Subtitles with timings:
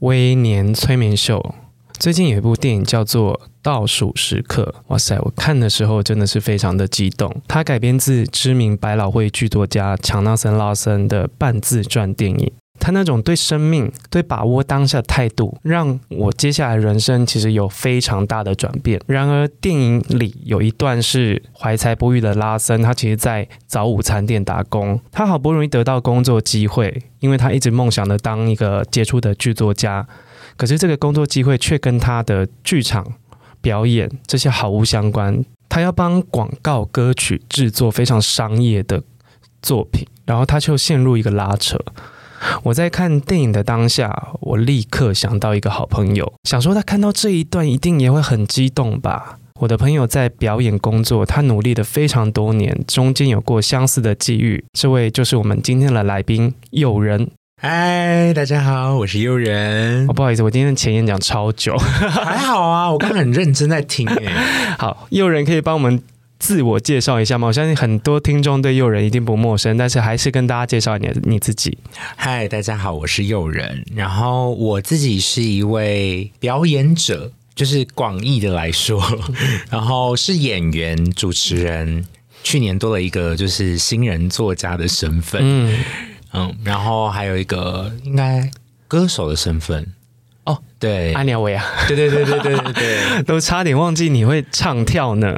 [0.00, 1.54] 微年催眠秀。
[1.98, 5.18] 最近有一部电影叫做《倒数时刻》，哇塞！
[5.18, 7.34] 我看的时候真的是非常的激动。
[7.48, 12.52] 它改编自知名百老汇剧作家强纳森·拉森的半自传电影。
[12.78, 19.00] 他那种对生命、对把握当下的态度，让我接下来人生其实有非常大的转变。
[19.06, 30.06] 然而，电影里有一段是怀才不遇的拉森，他其实在早午餐店打工，他好不容易得到工作机会，因为他一直梦想的当一个杰出的剧作家，
[30.56, 33.06] 可是这个工作机会却跟他的剧场
[33.60, 35.44] 表演这些毫无相关。
[35.68, 39.02] 他要帮广告歌曲制作非常商业的
[39.60, 41.78] 作品，然后他就陷入一个拉扯。
[42.62, 49.38] 我在看电影的当下，我立刻想到一个好朋友，想说他看到这一段一定也会很激动吧。
[49.60, 54.64] 我的朋友在表演工作，他努力了非常多年，中间有过相似的际遇。
[54.72, 57.28] 这位就是我们今天的来宾友人。
[57.60, 60.08] 嗨，大家好，我是又仁。
[60.08, 64.28] 哦，不好意思，我今天的前演讲超久，还好啊，我刚刚很认真在听诶。
[64.78, 66.00] 好，又仁可以帮我们。
[66.38, 67.48] 自我介绍一下吗？
[67.48, 71.76] 我相信很多听众对诱人一定不陌生，但是还是跟大家介绍你你自己。
[72.16, 73.84] 嗨，大家好，我是诱人。
[73.94, 79.02] 然后我自己是一位表演者，就是广义的来说，
[79.68, 82.06] 然后是演员、主持人。
[82.44, 85.84] 去年多了一个就是新人作家的身份，嗯
[86.32, 88.48] 嗯，然后还有一个应该
[88.86, 89.92] 歌手的身份。
[90.78, 95.36] 哦，对，阿鸟威啊，对对对对对对对， 都差点忘记你会唱跳呢。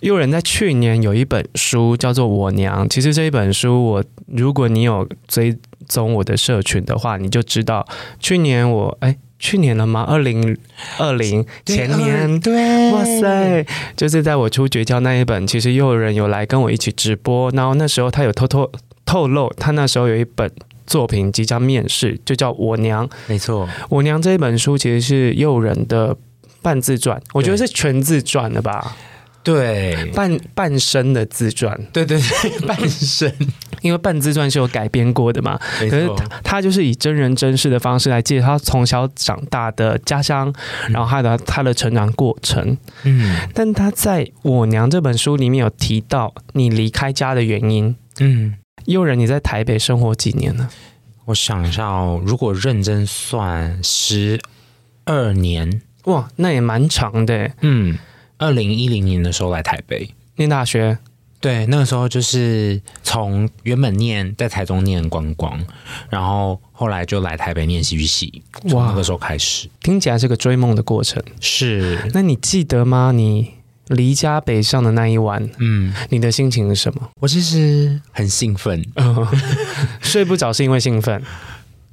[0.00, 5.56] 又人在去年有一本书叫做《我娘》，其实这一本书我，如果你有追
[5.88, 7.86] 踪我的社群的话，你就知道
[8.18, 10.04] 去年我哎，去年了吗？
[10.08, 10.56] 二零
[10.98, 13.64] 二零前年，对，哇塞，
[13.96, 18.72] 就是在我出绝交那一本，其实又仁有来跟我一起直播，然后那时候他有偷偷
[19.06, 20.50] 透露，他那时候有一本。
[20.86, 23.08] 作品即将面世，就叫我娘。
[23.26, 26.16] 没错，我娘这一本书其实是诱人的
[26.62, 28.96] 半自传，我觉得是全自传的吧？
[29.42, 31.78] 对，半半生的自传。
[31.92, 33.30] 对对对， 半生，
[33.82, 35.60] 因为半自传是有改编过的嘛。
[35.80, 40.50] 可是他他就是以真人真事的方式来介绍他从小长大的家乡，
[40.88, 42.74] 然后他的他的成长过程。
[43.02, 47.94] 嗯，但他在我娘这本书里面有提到你离开家的原因。
[48.20, 48.54] 嗯。
[48.86, 50.68] 又仁，你在台北生活几年呢？
[51.26, 54.38] 我想一下哦，如果认真算，十
[55.06, 55.80] 二年。
[56.04, 57.50] 哇，那也蛮长的。
[57.62, 57.98] 嗯，
[58.36, 60.98] 二零一零年的时候来台北念大学，
[61.40, 65.58] 对，那个时候就是从原本念在台中念观光，
[66.10, 68.42] 然后后来就来台北念戏剧系。
[68.68, 71.22] 从那个时候开始，听起来是个追梦的过程。
[71.40, 73.12] 是，那你记得吗？
[73.12, 73.54] 你？
[73.88, 77.10] 离家北上的那一晚，嗯，你的心情是什么？
[77.20, 79.28] 我其实很兴奋，哦，
[80.00, 81.22] 睡不着是因为兴奋。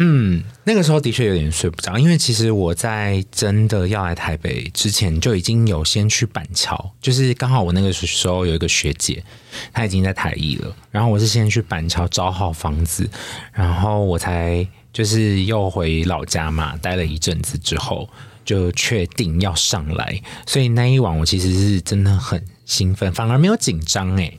[0.04, 9.24] 嗯，那个时候的确有点睡不着，因为其实我在真的要来台北之前就已经有先去板桥，就是刚好我那个时候有一个学姐，
[9.72, 13.08] 她已经在台艺了，然后我是先去板桥找好房子，
[13.54, 18.10] 然后我才就是又回老家嘛，待了一阵子之后。
[18.44, 24.34] 就确定要上来，所以那一晚我其实是真的很兴奋，反而没有紧张哎，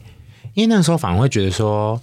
[0.55, 2.01] 因为那个时候反而会觉得说，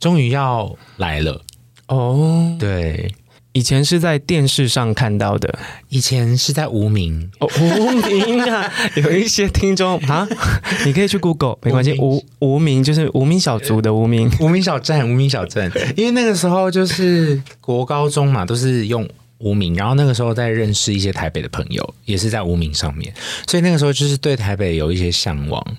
[0.00, 1.42] 终于要来了。
[1.88, 2.56] 哦。
[2.58, 3.14] 对，
[3.52, 7.30] 以前是在电视上看到的，以前是在无名。
[7.40, 10.26] 哦，无名啊， 有一些听众啊，
[10.86, 19.08] 你可以去 Google，没关系，无无名就是无名小卒的无名，无名小站，无名小站，因为那个时候就是国高中嘛，都是用。
[19.38, 23.12] 无名，然后那个时候在认识一些台北的朋友，也是在无名上面，
[23.46, 25.76] 所以那个时候就是对台北有一些向往，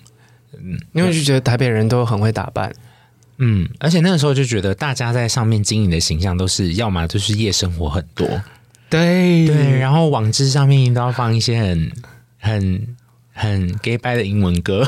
[0.58, 2.72] 嗯，因为就觉得台北人都很会打扮，
[3.38, 8.26] 嗯，而且那个时候就觉得大家在上面经营的形象都是要么就是夜生活很多，
[8.88, 9.46] 对。
[9.46, 11.92] 对，然后网志上面都要放一些很
[12.38, 12.96] 很。
[13.38, 14.82] 很 gay 掰的英文歌，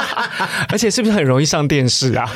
[0.70, 2.26] 而且是不是很容易上电视啊？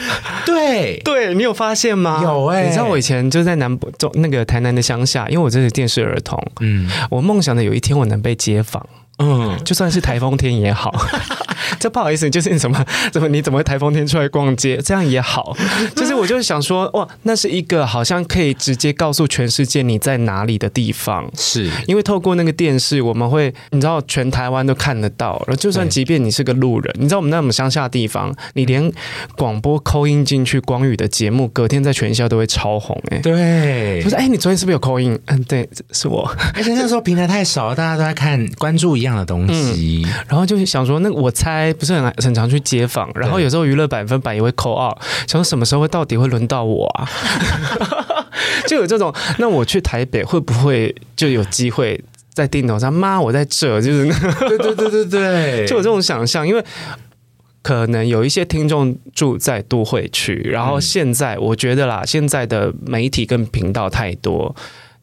[0.44, 2.20] 对，对你有发现吗？
[2.22, 8.86] 有哎、欸，你知道我以前就在南部，中那个台南的乡下，因为我这是电视儿童，嗯，我梦想的有一天我能被街访，
[9.18, 10.94] 嗯，就算是台风天也好，
[11.86, 14.76] 这不好意思，就是你怎么 怎么你怎么会台风天出来逛街？
[14.78, 15.56] 这样也好，
[15.94, 21.70] 就是我就是想说，哇，那是一个好像可以直接告诉全世界你在哪里的地方，是。
[21.86, 28.92] 因为透过那个电视，我们会你知道全台湾都看得到，然后就算即便你是个路人，你知道我们那种乡下地方，你连
[29.36, 35.16] 广播 call in 进去光宇的节目，隔天在全校都会超红哎、欸，对，不是哎，你昨天是不是有 call in？
[35.26, 47.08] 嗯，对，是我，而 且那时候平台太少了，大家都在看关注一样的东西，嗯、然后就是想说，那我猜不是很很常去街访，然后有时候娱乐百分百也会 call out，想说什么时候会到底会轮到我啊？
[48.66, 52.02] 就有这种，那我去台北会不会就有机会
[52.32, 52.92] 在镜头上？
[52.92, 56.64] 妈，我在这，就是那对对对对对，就有这种想象，因为
[57.62, 64.54] 可能有一些听众住在都会区，然后现在我觉得啦，现在的媒体跟频道太多。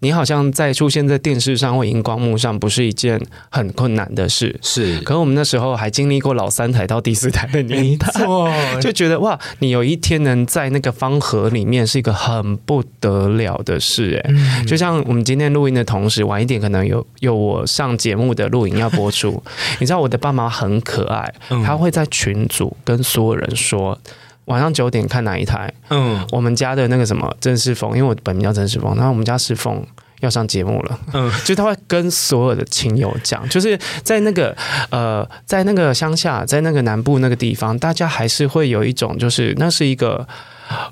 [0.03, 3.17] 你好像在出现在电视上或荧光幕上，不是一件
[3.49, 4.59] 很困难的事。
[4.61, 8.51] 是，可我们那时候还经历过老三台到第四台的年代，错
[8.81, 14.21] 就觉得哇，你有一天能在那个方盒里面，是一个很不得了的事。
[14.25, 19.41] 哎、嗯，就像我们今天录音的同时，晚一点可能有有我上节目的录影要播出。
[19.79, 21.33] 你知道我的爸妈很可爱，
[21.65, 23.97] 他会在群组跟所有人说。
[24.45, 25.73] 晚上九点看哪一台？
[25.89, 29.85] 嗯，我们家的那个什么郑世峰，因为我本名叫郑世峰，然后我们家世峰
[30.19, 34.55] 要上节目了，嗯， 就他会跟所有的亲友讲，就是在那个
[34.89, 40.27] 呃，在那个乡下，在那个南部那个地方，大家还是会有一种，就是那是一个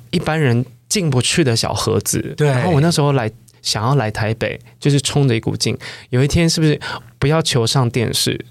[0.09, 2.33] 一般人进不去的小盒子。
[2.37, 3.31] 对，然后我那时候来
[3.61, 5.77] 想要来台北，就是冲着一股劲，
[6.09, 6.79] 有一天是不是
[7.19, 8.45] 不要求上电视？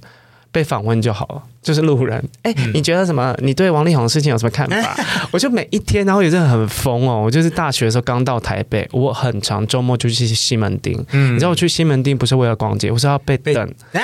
[0.53, 2.23] 被访问就好了，就是路人。
[2.43, 3.35] 哎、欸，你觉得什么？
[3.41, 4.97] 你对王力宏的事情有什么看法？
[5.31, 7.23] 我就每一天，然后也是很疯哦。
[7.25, 11.05] 我就是大学的时候刚到台北，我很常周末就去西门町。
[11.13, 13.55] 嗯，你知道我去西门町不是为了逛街，我是要被等。
[13.93, 14.01] 被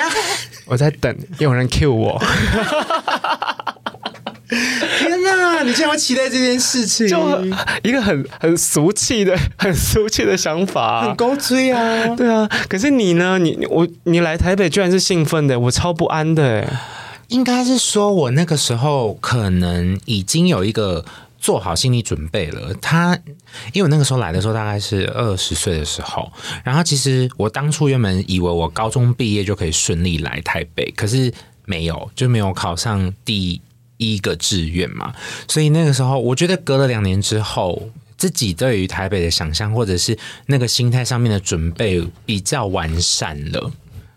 [0.66, 2.20] 我在等有人 cue 我。
[4.98, 5.62] 天哪！
[5.62, 7.08] 你竟然会期待这件事情？
[7.08, 7.44] 就
[7.82, 12.06] 一个很很俗气的、很俗气的想法，很高追啊！
[12.14, 13.38] 对啊，可是你呢？
[13.38, 16.69] 你我你来台北居然是兴奋的，我超不安的。
[17.28, 21.04] 应该是说我那个时候可能已经有一个
[21.40, 22.72] 做好心理准备了。
[22.81, 23.19] 他
[23.72, 26.31] 因为我那个时候来的时候大概是二十岁的时候，
[26.62, 31.32] 然后其实我当初原本以为我高中毕业就可以顺利来台北，可是
[31.64, 33.60] 没有，就没有考上第。
[33.96, 35.14] 一个志愿嘛，
[35.48, 43.72] 所以那个时候，我觉得隔了两年之后，自己对于台北的想象或者是那个心态上面的准备比较完善了。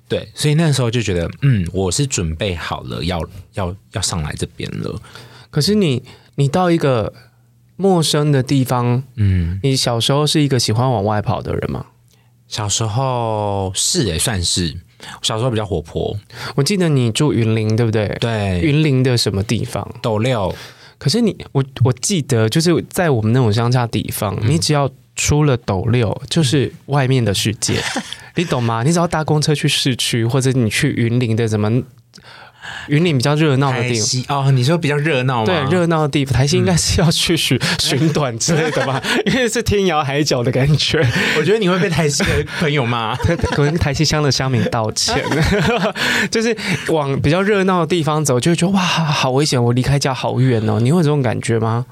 [0.07, 3.21] 对，所以那个时候就觉得，嗯，我是准备好了，要
[3.53, 4.99] 要要上来这边了。
[5.51, 6.03] 可是你，
[6.35, 7.13] 你到一个
[7.75, 11.85] 陌生的地方，嗯，你小时候是一个喜欢往外跑的人吗？
[12.47, 14.79] 小时候是也算是。
[15.21, 16.15] 小时候比较活泼，
[16.55, 18.07] 我记得你住云林，对不对？
[18.19, 19.87] 对，云林的什么地方？
[20.01, 20.53] 斗六。
[20.97, 27.81] 可是你，我我记得就是在我们那种乡下地方，嗯、你只要出了斗六，就是外面的世界，
[28.35, 28.83] 你懂吗？
[28.83, 31.83] 你只要搭公车去市区，或者你去云林的什么。
[32.87, 35.45] 云林比较热闹的地方哦，你说比较热闹吗？
[35.45, 39.01] 对，热闹的地方，台西应该是要去 寻寻短之类的吧？
[39.25, 40.99] 因为是天涯海角的感觉。
[41.37, 43.15] 我觉得你会被台西的朋友骂，
[43.55, 45.23] 跟台西乡的乡民道歉。
[46.31, 46.55] 就是
[46.87, 49.61] 往比较热闹的地方走，就会觉得哇，好危险！
[49.63, 50.79] 我离开家好远哦。
[50.79, 51.85] 你会有这种感觉吗？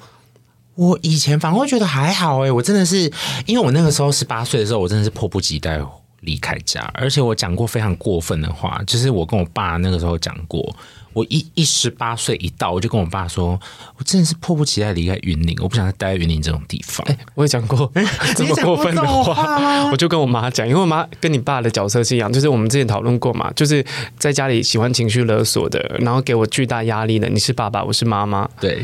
[0.76, 3.12] 我以前反而会觉得还好哎，我真的是
[3.48, 5.80] 因为我那个时候十八岁的时候，我真的是迫不及待。
[6.22, 10.76] 离开家，而且我讲过非常过分的话，就是我跟我爸那个时候讲过，
[11.14, 13.60] 我一一十八岁一到，我就跟我爸说，
[13.98, 17.06] 我真的是迫不及待离开云林，我不想再待在云林这种地方。
[17.08, 17.92] 哎，我也讲过
[18.36, 23.86] 这么过分的话，我就跟我妈讲，因为我妈跟你爸的角色是一样，就是我们之前讨论过嘛，就是
[24.18, 28.50] 在家里喜欢情绪勒索的，然后给我巨大压力的，你是爸爸，我是妈妈。
[28.60, 28.84] 对，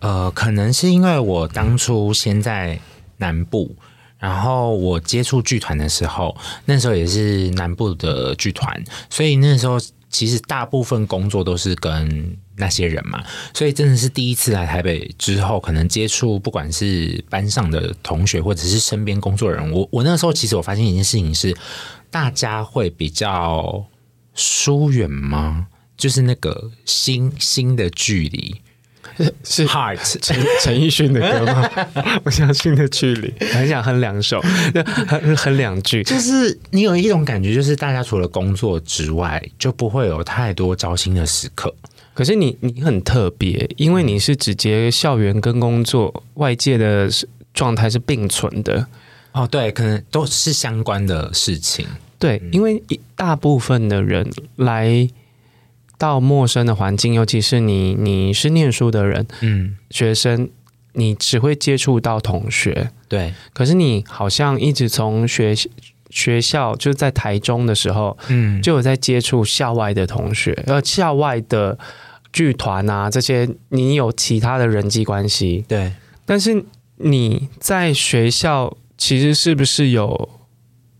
[0.01, 2.79] 呃，可能是因为我当初先在
[3.17, 3.75] 南部，
[4.19, 9.79] 然后我接触剧团的时候，那时候也是南部的剧团，所以那时候
[10.11, 12.37] 其实大部分工作都是跟。
[12.57, 13.23] 那些人嘛，
[13.55, 21.57] 所以真的是第一次来台北之后，可能接触不管是班上的同学，或者是身边工作人，我我那个时候其实我发现一件事情是，
[22.11, 23.83] 大家会比较
[24.35, 25.65] 疏远吗？
[25.97, 28.61] 就是那个心心的距离
[29.43, 31.69] 是 heart 陈陈奕迅的歌吗？
[32.23, 34.41] 我相信的距离，很想哼两首，
[35.07, 41.73] 哼哼两句，就是你有一种感觉，就是大家除了工作之外，就不会有太多糟心的时刻。
[42.13, 47.09] 可是你你很特别，因为你是直接校园跟工作外界的
[47.53, 48.85] 状态是并存的
[49.31, 51.87] 哦，对，可能都是相关的事情。
[52.19, 52.83] 对，嗯、因为
[53.15, 55.07] 大部分的人来
[56.01, 60.49] 到陌生的环境，尤其是你你是念书的人，嗯，学生，
[60.93, 63.35] 你只会接触到同学，对。
[63.53, 65.53] 可是你好像一直从学
[66.09, 71.77] 学校就在台中的时候，嗯，就有在接触校外的同学，呃，校外的。
[72.33, 75.91] 剧团啊，这些你有其他的人际关系，对。
[76.25, 76.63] 但是
[76.95, 80.29] 你在学校其实是不是有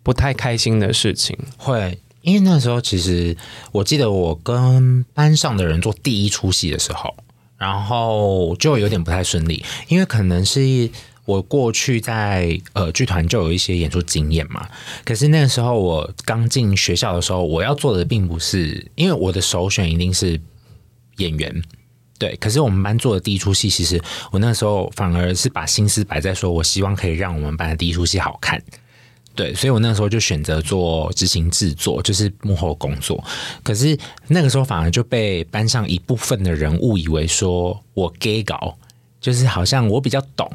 [0.03, 1.37] 不太开心的事情？
[1.55, 3.35] 会，因为那时候其实
[3.71, 7.15] 我记得我跟班上的人做第一出戏的时候，
[7.57, 10.89] 然后就有点不太顺利，因为可能是
[11.25, 14.67] 我过去在呃剧团就有一些演出经验嘛。
[15.03, 20.39] 可是那个时候我刚进学校的时候，我要做的并不是，因为我的首选一定是。
[21.17, 21.61] 演员，
[22.17, 24.01] 对，可是我们班做的第一出戏，其实
[24.31, 28.59] 我那时候反而是把心思摆在说，我希望可以让我们班的第一出戏好看，
[29.33, 33.23] 对，所以我那时候就选择做执行制作，就是幕后工作。
[33.63, 33.97] 可是
[34.27, 38.77] 那个时候反而就被班上一部分的人误以为说我 gay 搞，
[39.19, 40.51] 就是好像我比较懂，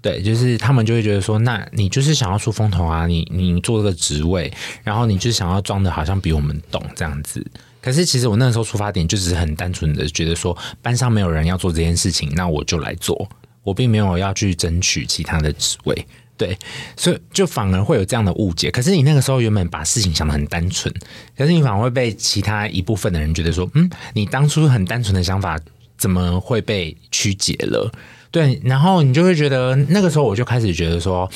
[0.00, 4.52] 对，就是他们就会觉得说，那你就是想要出风头啊，你你做这个职位，
[4.84, 7.44] 然后你就想要装的好像比我们懂这样子。
[7.80, 13.28] 可是其实我那个时候出发点就只是很单纯的觉得说，班上没有人要做这件事情，那我就来做，
[13.64, 16.06] 我并没有要去争取其他的职位，
[16.42, 16.58] 对，
[16.96, 18.68] 所以就反而会有这样的误解。
[18.68, 20.92] 可是你那个时候原本把事情想得很单纯，
[21.36, 25.56] 可是你反而会被其他一部分的人觉得说，嗯，你当初很单纯的想法
[25.96, 27.92] 怎么会被曲解了？
[28.32, 31.30] 对，然后你就会觉得那个时候我就开始觉得说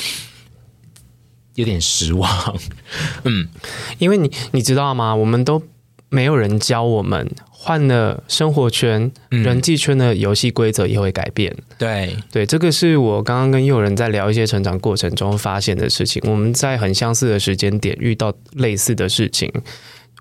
[1.54, 2.58] 有点失望，
[3.22, 3.48] 嗯，
[3.98, 5.14] 因为你你知道吗？
[5.14, 5.62] 我们都。
[6.08, 7.28] 没有人教我们，
[7.66, 11.52] 换了生活圈、嗯、人际圈的游戏规则也会改变。
[11.76, 16.22] 对对，这个是我刚刚跟友人在聊一些成长过程中发现的事情。
[16.26, 19.52] 我们在很相似的时间点遇到类似的事情，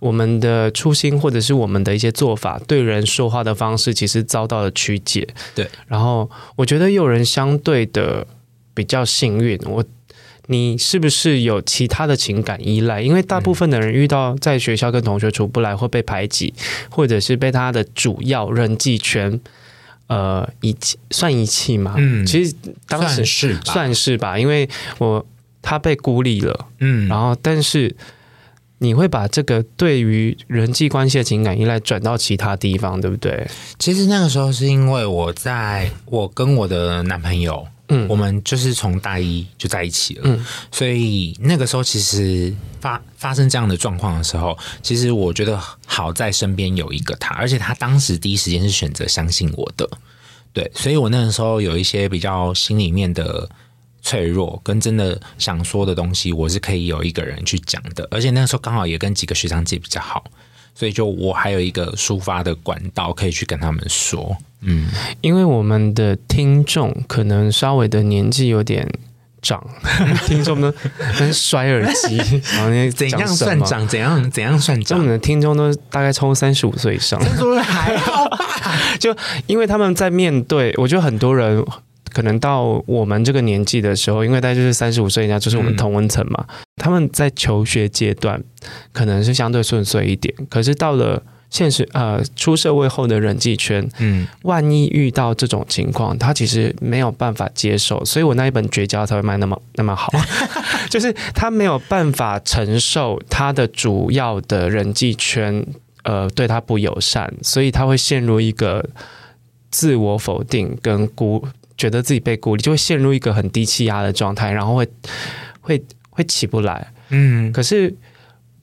[0.02, 5.28] 我们的初心或者是我们的一些做法，对人说话的方式，其实遭到了曲解。
[5.54, 8.26] 对，然后我觉得又仁相对的
[8.74, 9.60] 比较幸运。
[9.68, 9.86] 我。
[10.48, 13.02] 你是不是有其他的情感依赖？
[13.02, 16.54] 因为大部分的人遇到在学校跟同学处不来，会被排挤，
[16.90, 19.40] 或者是被他的主要人际圈，
[20.08, 21.96] 呃，遗弃算遗弃吗？
[21.98, 22.54] 嗯，其实
[22.88, 25.26] 当时是算是吧，因为我
[25.64, 27.96] 他被孤立了，嗯，然后但是
[28.78, 33.48] 你会把这个对于人际关系的情感依赖转到其他地方，对不对？
[33.80, 37.68] 其实那个时候是因为我在我跟我的男朋友。
[37.90, 49.88] 嗯，我们就是从大一就在一起了，嗯，所以那个时候其实发发生这样的状况的时候，其实我觉得好在身边有一个他，而且他当时第一时间是选择相信我的，
[50.52, 53.48] 对，所以我那个时候有一些比较心里面的
[54.02, 60.24] 脆弱跟真的想说的东西，我是可以有一个人去讲的，而且那个时候刚好也跟几个学长姐比较好。
[60.76, 64.36] 所以，就我还有一个抒发的管道，可以去跟他们说。
[64.62, 64.88] 嗯，
[65.22, 68.86] 因为我们的听众可能稍微的年纪有点
[69.42, 69.64] 长，
[70.28, 70.74] 听众都
[71.18, 72.18] 跟摔耳机，
[72.54, 73.88] 然后那怎样算长？
[73.88, 74.98] 怎样怎样算长？
[74.98, 77.20] 我们的听众都大概超三十五岁以上，
[77.64, 78.38] 还好吧？
[79.00, 79.16] 就
[79.48, 81.64] 因为他们在面对，我觉得很多人。
[82.16, 86.46] 可能到我们这个年纪的时候，因为大概就是三十五岁，以下就是我们同温层嘛。
[86.48, 88.42] 嗯、他们在求学阶段
[88.94, 98.02] 可能是相对顺遂一点，可是到了现实呃出社会后的人际圈，嗯，万一遇到这种情况，他其实没有办法接受。
[98.06, 100.10] 所以我那一本绝交才会卖那么那么好，
[100.90, 105.66] 就是他没有办法承受他的主要的人际圈
[106.04, 108.88] 呃对他不友善，所以他会陷入一个
[109.70, 111.46] 自我否定跟孤。
[111.78, 114.88] 觉得自己被孤立，就会陷入一个很低气压的状态，然后会
[115.62, 116.92] 会会起不来。
[117.10, 117.94] 嗯，可是。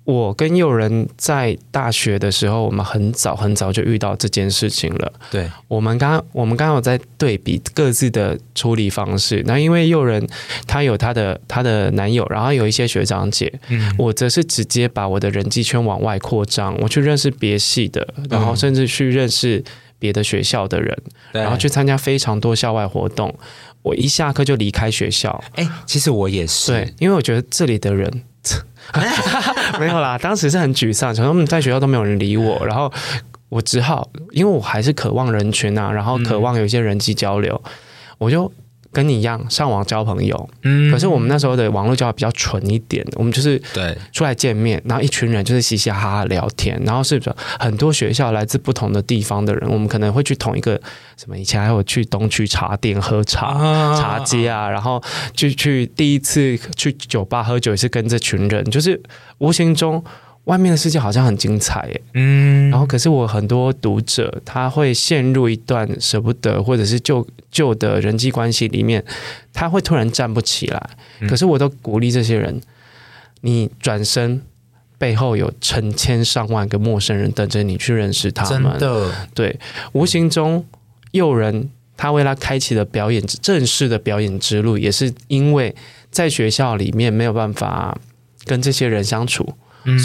[0.04, 5.12] 我跟又仁在大学的时候，我们很早很早就遇到这件事情了。
[5.30, 9.44] 对，我们刚我们刚刚有在对比各自的处理方式。
[9.46, 10.28] 那因为又仁
[10.66, 19.62] 他有他的他的男友，然后有一些学长姐，嗯，我则是直接把我的人际圈往外扩张，我去认识别系的，然后甚至去认识
[20.02, 20.98] 别的学校的人，
[21.32, 23.32] 嗯，然后去参加非常多校外活动。
[23.82, 25.40] 我一下课就离开学校。
[25.54, 28.24] 哎，其实我也是，对，因为我觉得这里的人。
[29.78, 32.92] 没有啦，当时是很沮丧，想说在学校都没有人理我，然后
[33.48, 37.70] 我只好，因为我还是渴望人群啊，然后渴望有一些人际交流，嗯、
[38.18, 38.52] 我就。
[38.92, 43.96] 跟你一样上网交朋友，嗯，可是我们那时候的网络交友比较纯一点，我们就是对。
[44.12, 47.20] 出来见面，然后一群人就是嘻嘻哈哈聊天，然后是
[47.58, 50.80] 很多学校来自不同的地方的人，我们可能会去同一个
[51.16, 55.02] 什么，以前还有去东区茶店喝茶，啊、茶街啊，然后
[55.34, 59.00] 就去第一次去酒吧喝酒也是跟这群人，就是
[59.38, 60.04] 无形中。
[60.44, 69.04] 外面的世界好像很精彩耶，嗯，然后可是我很多读者他会陷入一段舍不得或者是旧旧的人际关系里面，
[69.52, 70.90] 他会突然站不起来。
[71.28, 72.60] 可是我都鼓励这些人，
[73.42, 74.42] 你转身
[74.98, 78.72] 背后有成千上万个陌生人等着你去认识他们。
[78.78, 79.60] 真的，对，
[79.92, 80.66] 无形中
[81.12, 85.72] 诱人他为他开启了表演正式的表演之路，也是因为
[86.10, 87.96] 在学校里面没有办法
[88.44, 89.54] 跟这些人相处。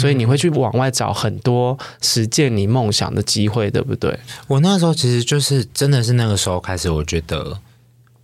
[0.00, 4.18] 所以你会去往外找很多实践你梦想的机会，对不对？
[4.46, 7.58] 我那时候其实就是真的是那个时候开始，我觉得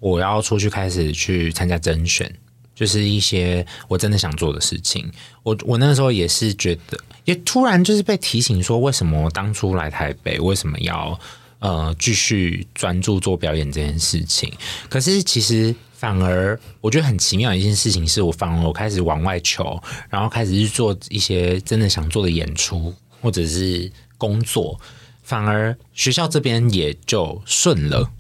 [0.01, 2.33] 我要出去开始去参加甄选，
[2.75, 5.11] 就是一些我真的想做的事情。
[5.43, 11.19] 我我那个时候也是觉得，也突然就是被提醒说，为什么当初来台北，为什么要
[11.61, 14.53] 呃继续专注做表演这件事情？
[14.89, 15.75] 可是其实。
[16.05, 24.79] 反而我觉得很奇妙的一件事情是，我反而我开始往外求，然后开始去做一些真的想做的演出或者是工作，
[25.23, 28.11] 反而学校这边也就顺了。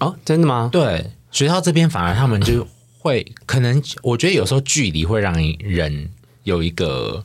[0.00, 0.70] 哦，真的吗？
[0.72, 2.66] 对，学校这边反而他们就
[2.98, 6.10] 会可能，我觉得有时候距离会让人
[6.42, 7.24] 有一个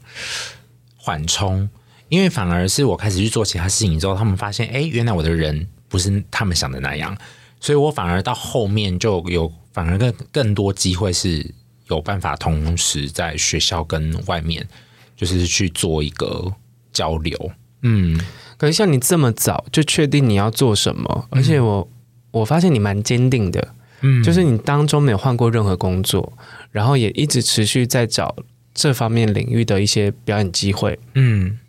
[0.97, 1.67] 缓冲，
[2.09, 7.17] 因为反而是我开始去做其他事情之后，他们发现，哎，原来我的人不是他们想的那样，
[7.59, 9.51] 所以我反而到后面就有。
[9.75, 11.45] 反而更更多机会是
[11.89, 14.65] 有办法同时在学校跟外面，
[15.17, 16.49] 就是去做一个
[16.93, 17.51] 交流。
[17.81, 18.17] 嗯，
[18.57, 21.91] 可是像你这么早就确定你要做什么，而且我
[22.31, 26.31] 我发现你蛮坚定的，嗯，就是你当中没有换过任何工作，
[26.71, 28.33] 然后也一直持续在找
[28.73, 31.59] 这方面领域的一些表演机会，嗯。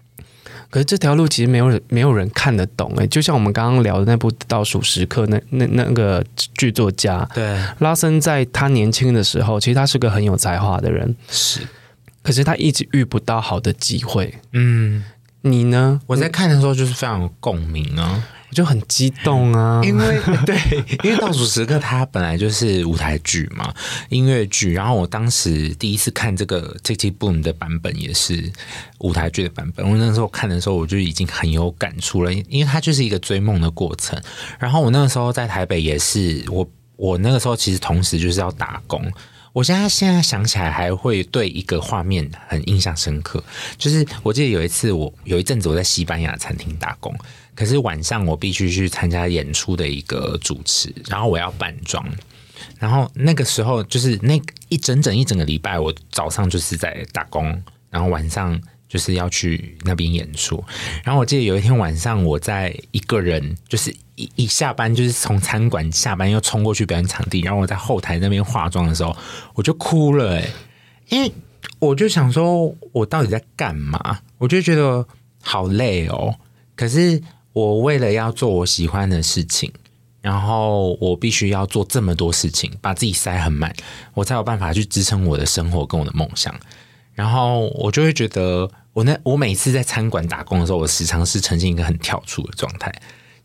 [0.70, 6.24] 可是这条路其实没有人没有人看得懂哎，就像我们刚刚聊的那部《倒数时刻》那，那那那个
[6.54, 11.60] 剧作家，对，拉森在他年轻的时候，其实他是个很有才华的人，是，
[12.22, 14.34] 可是他一直遇不到好的机会。
[14.52, 15.04] 嗯，
[15.42, 16.00] 你呢？
[16.06, 18.24] 我在看的时候就是非常有共鸣啊。
[18.48, 20.56] 我就很激动啊， 因为 对，
[21.04, 23.74] 因为倒数时刻它本来就是舞台剧嘛，
[24.08, 24.72] 音乐剧。
[24.72, 28.50] 然后我当时第一次看这个《Tick Tick Boom》的版本也是
[28.98, 29.88] 舞台剧的版本。
[29.88, 34.20] 我那时候看的时候，我就已经很有感触了，因为它就是一个追梦的过程。
[34.58, 39.02] 然后我那个时候在台北也是，我我那个时候其实同时就是要打工。
[39.52, 43.42] 我现在现在想起来还会对一个画面很印象深刻，
[43.78, 47.12] 就是我记得有一次我有一阵子我在西班牙餐厅打工。
[47.56, 52.06] 可是晚上我必须去参加演出的一个主持，然后我要扮装，
[52.78, 54.38] 然后那个时候就是那
[54.68, 60.62] 一整整一整个礼拜，我早上就是在打工，然后晚上就是要去那边演出。
[61.02, 69.16] 然后我记得有一天晚上，我在一个人，就是一一下班就是从餐馆下班又冲过去表演场地，然后我在后台那边化妆的时候，
[69.54, 70.50] 我就哭了欸，
[71.08, 71.32] 因为
[71.78, 74.20] 我就想说，我到底在干嘛？
[74.36, 75.06] 我就觉得
[75.40, 76.34] 好累哦，
[76.76, 77.22] 可是。
[77.56, 79.72] 我为了要做我喜欢的事情，
[80.20, 83.74] 然后我必须要做这么多事情，把自己塞很满，
[84.12, 86.54] 我才有办法去支撑我的生活跟我的梦想。
[87.14, 92.92] 然后我就会觉得，我那我每次在餐馆打工的时候，我时常是呈现一个很跳出的状态，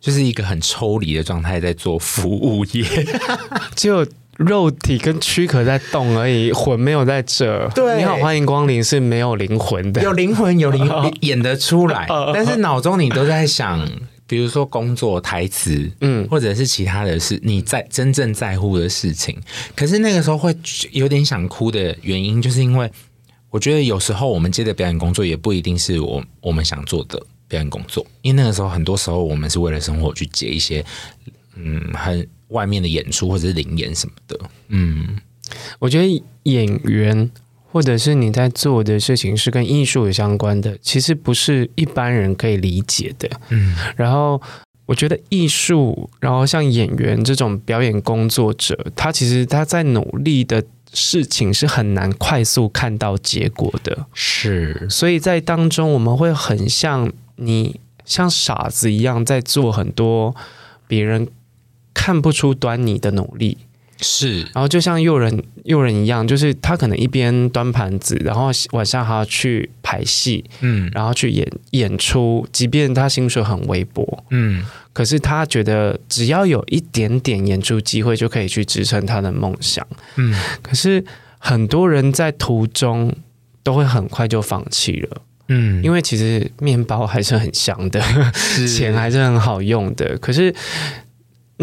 [0.01, 2.83] 就是一个很抽离的状态，在做服务业，
[3.77, 4.05] 就。
[4.41, 7.69] 肉体跟躯壳在动而已，魂没有在这。
[7.75, 10.01] 对，你好，欢迎光临，是没有灵魂的。
[10.01, 13.87] 有灵魂，有灵魂， 演得出来， 但是脑中你都在想，
[14.25, 19.37] 比如说工作台词，嗯，或者是其他的事，你在真正在乎的事情。
[19.75, 20.55] 可是那个时候会
[20.91, 22.91] 有点想哭的原因，就是因为
[23.49, 30.83] 我觉得有时候我们接的表演工作也不一定是我我们想做的表演工作，因为那个时候很多时候我们是为了生活去接一些。
[31.63, 34.39] 嗯，很外面的演出或者是临演什么的。
[34.69, 35.17] 嗯，
[35.79, 37.29] 我觉得演员
[37.71, 43.29] 或者是你在做的事情是跟艺术有相关的，其实不是一般人可以理解的。
[43.49, 44.41] 嗯，然后
[44.85, 50.63] 我觉得艺术，然后像演员这种表演工作者，他其实他在努力的。
[50.93, 60.35] 事情是很难快速看到结果的，是，所以在当中我们会很像你像傻子一样在做很多
[60.89, 61.29] 别人
[61.93, 63.57] 看不出端倪的努力。
[64.03, 81.05] 是，然后就像诱人诱人一样，就是他可能一边端盘子，然后晚上还要去排戏，嗯，然后去演演出，即便他薪水很微薄，嗯，可是他觉得只要有一点点演出机会，就可以去支撑他的梦想，嗯，可是
[81.37, 83.13] 很多人在途中
[83.61, 88.01] 都会很快就放弃了，嗯，因为其实面包还是很香的，
[88.67, 90.51] 钱还是很好用的，可是。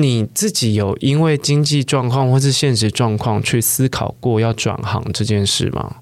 [0.01, 5.97] 你自己有因为经济状况或是现实状况去思考过要转行这件事吗？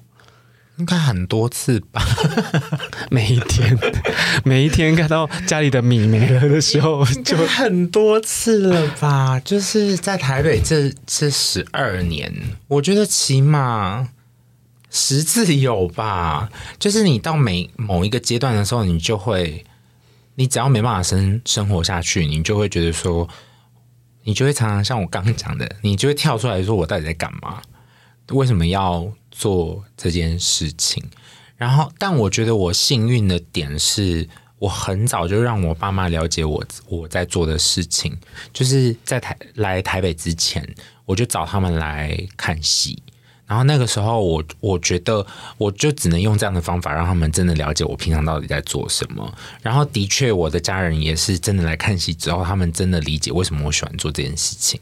[0.77, 2.05] 应该很多次吧。
[3.09, 3.75] 每一天，
[4.45, 9.39] 每一天看到家里的米没了的时候，就很多次了吧。
[9.39, 12.31] 就是在台北这这十二年，
[12.67, 14.09] 我觉得起码
[14.91, 16.51] 十次有吧。
[16.77, 19.65] 就是你到每某一个阶段的时候，你就会，
[20.35, 23.27] 你只要没办法生生活下去，你就会觉得说。
[24.27, 27.61] 你就会常常像我刚刚讲的，你就会跳出来说：“我到底在干嘛？
[28.31, 31.01] 为什么要做这件事情？”
[31.55, 34.27] 然后，但我觉得我幸运的点是，
[34.59, 38.17] 我很早就让我爸妈了解我我在做的事情，
[38.51, 43.01] 就是在台来台北之前，我就找他们来看戏。
[43.47, 45.25] 然后那个时候我，我觉得
[45.57, 49.33] 我就只能用这样的方法，让他们真的了解我平常到底在做什么。
[49.61, 54.77] 然后，的确，我的家人也是真的来看戏之后，他们真的理解为什么我喜欢做这件事情。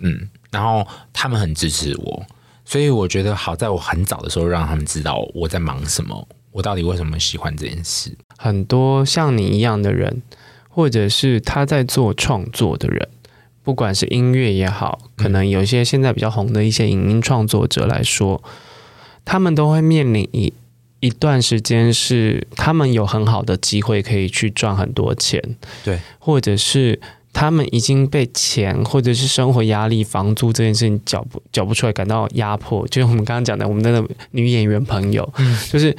[0.00, 2.26] 嗯，然后他们很支持我，
[2.66, 8.14] 所以我觉得好在我很早的时候让他们知道我在忙什么，我到底为什么喜欢这件事。
[8.36, 10.20] 很多像你一样的人，
[10.68, 13.08] 或者是他在做创作的人。
[13.64, 18.42] 不管是音乐也好，可能有些现在比较红的一些影音创作者来说，
[19.24, 20.52] 他们都会面临一
[21.00, 25.40] 一段时间是他们有很好的机会可以去赚很多钱，
[25.84, 27.00] 对，或者是
[27.32, 32.86] 他们已经被钱或者是生活压力、房租这件事情缴不缴不出来，感到压迫。
[32.88, 35.96] 就像我们刚刚讲的，我们那个女演员朋友，嗯，就是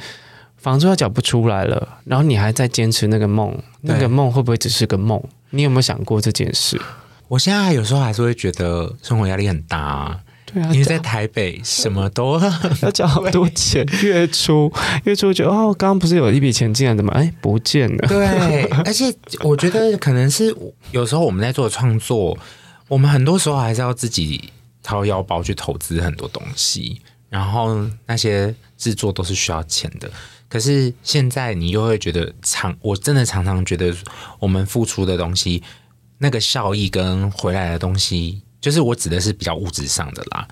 [0.56, 5.22] 房租要缴不出来了，然后你还在坚持那个梦，那个梦会不会只是个梦？
[5.50, 6.80] 你有没有想过这件事？
[7.28, 12.38] 我现在有时候还是会觉得生活压力很大，啊，对啊，因为在台北什么都
[12.82, 14.72] 要交好多钱，月初
[15.04, 17.12] 月初觉得哦，刚刚不是有一笔钱进来的吗？
[17.14, 18.08] 哎，不见了。
[18.08, 20.54] 对，而且我觉得可能是
[20.92, 22.36] 有时候我们在做创作，
[22.88, 24.50] 我们很多时候还是要自己
[24.82, 30.10] 掏腰包去投资很多东西，然后那些制作都是需要钱的。
[30.46, 33.92] 可是现在你又会觉得常，我真的常常觉得
[34.38, 35.62] 我们付出的东西。
[36.18, 40.48] 那个效益跟回来的东西，就是我指的是比较物质上的啦。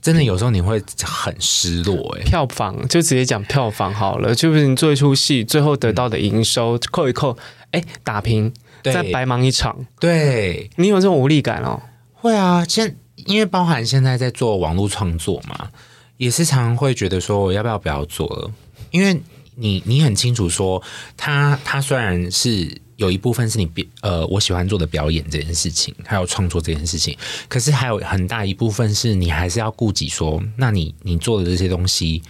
[0.00, 7.38] 真的有时候你会很失落，哎，票房就直接讲票房好了，就是你做一出戏，最后得到的营收扣一扣，
[7.70, 9.86] 哎，打平，再白忙一场。
[10.00, 11.80] 对，你有这种无力感哦？
[12.14, 15.68] 会啊，现因为包含现在在做网络创作嘛，
[16.16, 18.50] 也是常常会觉得说，我要不要不要做了？
[18.90, 19.22] 因为
[19.54, 20.82] 你你很清楚说，
[21.16, 22.81] 他他虽然是。
[22.96, 27.16] 有一部分是你表呃，我喜欢做的表演这件事情，还有创作这件事情。
[27.48, 32.22] 可是还有很大一部分是你还是要顾及说，那你你做的这些东西，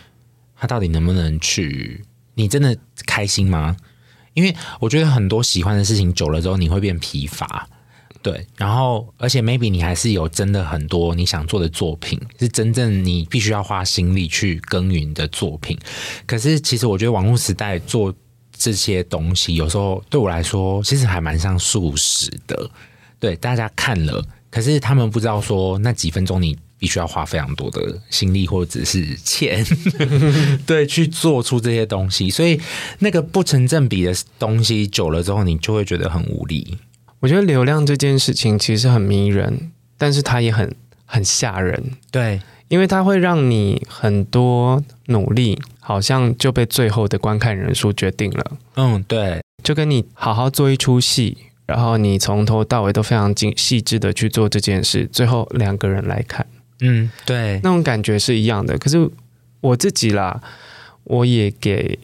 [0.56, 2.04] 它到底能不能去？
[2.34, 3.76] 你真的开心吗？
[4.34, 7.68] 因为我觉得很多喜欢的事情久了之后，你会变疲乏。
[8.22, 15.76] 对，然后而且 maybe 你还是有真的很多你想做的作品，是真正你必须要花心力去耕耘的作品。
[16.24, 18.14] 可是其实我觉得网络时代做。
[18.62, 22.70] 这些东西有时候对我来说，其实还蛮像素食的。
[23.18, 29.66] 对，大家看了，可是他们不知道说那几分钟你必须要花非常多的心力或者是钱，
[30.64, 32.30] 对，去做出这些东西。
[32.30, 32.60] 所以
[33.00, 36.78] 那个不成正比的东西久了之后，你就会觉得很无力。
[37.18, 40.72] 我觉得流量这件事情其实很迷人，但是它也很
[41.04, 41.96] 很吓人。
[42.12, 42.40] 对。
[42.68, 48.52] 因为它会让你很多努力，好像就被最后的观看人数决定了。
[48.76, 56.46] 嗯，对，就跟你好好做一出戏，然后你从头到尾都非常精细致的去做这件事，最后两个人来看，
[56.80, 58.78] 嗯，对，那种感觉是一样的。
[58.78, 59.10] 可是
[59.60, 60.40] 我自己啦，
[61.02, 61.98] 我也给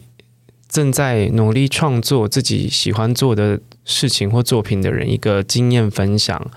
[0.67, 6.51] 正在努力创作自己喜欢做的事情或作品的人一个经验分享。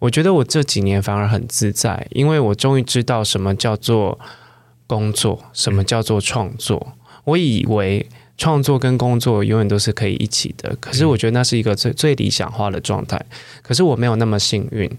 [0.00, 4.18] 我觉得我这几年反而很自在，因为我终于知道什么叫做
[4.86, 6.94] 工作，什么叫做创作。
[7.24, 13.24] 我以为创作跟工作永远都是可以一起的，可是我觉得那是一个最最理想化的状态。
[13.62, 14.90] 可是我没有那么幸运，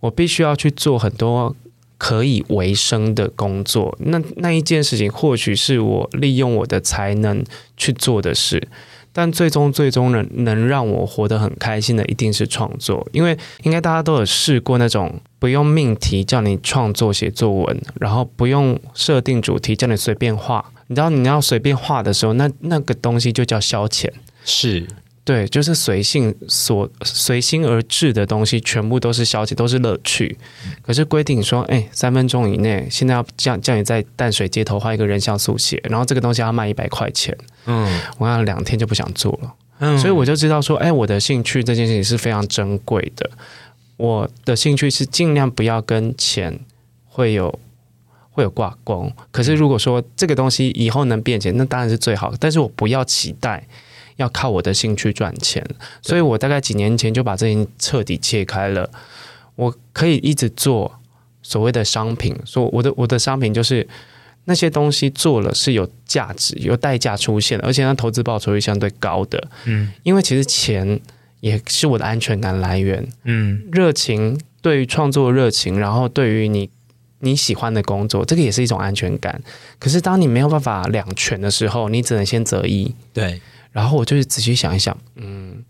[0.00, 1.54] 我必须要去做很多
[1.96, 3.96] 可以为生的工作。
[4.00, 7.44] 那那一件事情，或许是我利用我的才能
[7.76, 8.68] 去做的事。
[9.12, 13.06] 但最终，最终能能让我活得很开心的，一定是创作。
[13.12, 20.64] 因为应该大家都有试过那种不用命题叫你创作写作文，然后不用设定主题叫你随便画。
[20.86, 24.10] 你知道你要随便画的时候，那那个东西就叫消遣。
[24.44, 24.86] 是。
[25.24, 30.36] 对，就是随性所随心而至的东西，全部都是消极，都是乐趣。
[30.82, 37.38] 可是规定说，哎，三分钟以内，现在要叫叫你在淡水街头画一个人像速写，然后这个东西要卖一百块钱。
[37.66, 39.54] 嗯，我要两天就不想做了。
[39.78, 43.30] 嗯，所以我就知道说，哎，我的兴趣这件事情是非常珍贵的。
[43.98, 46.58] 我的兴趣是尽量不要跟钱
[47.06, 47.60] 会有
[48.32, 49.12] 会有挂钩。
[49.30, 52.34] 可是如果说这个东西以后能变钱，那当然是最好。
[52.40, 53.64] 但是我不要期待。
[54.16, 55.64] 要靠我的兴趣赚钱，
[56.02, 58.90] 所以我大概几年前就把这件彻底切开了。
[59.54, 60.98] 我可以一直做
[61.42, 63.86] 所谓的商品，说我的我的商品就是
[64.46, 69.48] 那些东西做了是有价值、有代价出现的，而且它投资报酬率相对高的。
[69.66, 70.98] 嗯，因为其实钱
[71.40, 73.06] 也是我的安全感来源。
[73.24, 76.70] 嗯，热情对于创作热情，然后对于你
[77.20, 79.40] 你喜欢的工作，这个也是一种安全感。
[79.78, 82.94] 可是当你没有办法两全的时候，你只能先择一。
[83.12, 83.40] 对。
[83.72, 85.64] 然后我就是仔细想一想，嗯，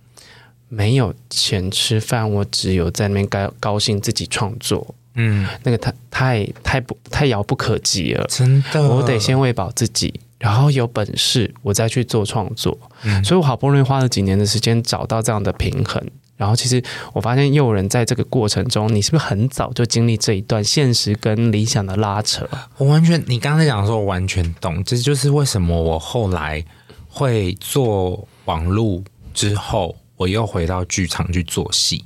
[0.68, 16.04] 没有钱吃饭，我只有在那边高高兴自己创作，嗯，那个太太太不太遥不可及了，真的，我得先喂饱自己，然后有本事我再去做创作，嗯，所以我好不容易花了几年的时间找到这样的平衡，
[16.36, 22.48] 然后其实我发现又有人在这个过程中，你是不是很早就经历这一段现实跟理想的拉扯？
[22.78, 26.64] 我完全，你刚才讲的时候我完全懂，这就是为什么我后来。
[27.12, 32.02] 会做网路之后，我又回到剧场去做戏，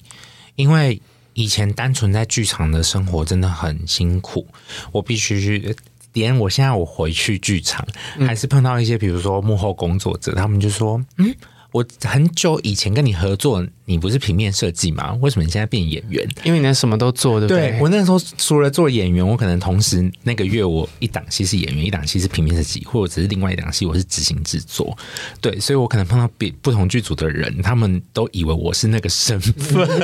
[0.57, 1.01] 因为
[1.35, 4.47] 以前单纯在剧场的生活真的很辛苦，
[4.91, 5.77] 我必须去。
[6.13, 7.87] 连我现在我回去剧场，
[8.27, 11.35] 还是碰到一些比如说幕后工作者，他们就说：“嗯。”
[11.73, 15.17] 我很久以前跟你合作，你不是平面设计吗？
[15.21, 16.29] 为什么你现在变演员？
[16.45, 17.71] 因为你什么都做，对不对？
[17.71, 24.97] 对，我那时候除了做演员，我可能同时那个月我一档戏是演员，一档戏是平面设计，或者只是另外一档戏我是执行制作。
[25.41, 29.55] 对，所以我可能碰到比不同剧组的人，他们都以为我是那个身份。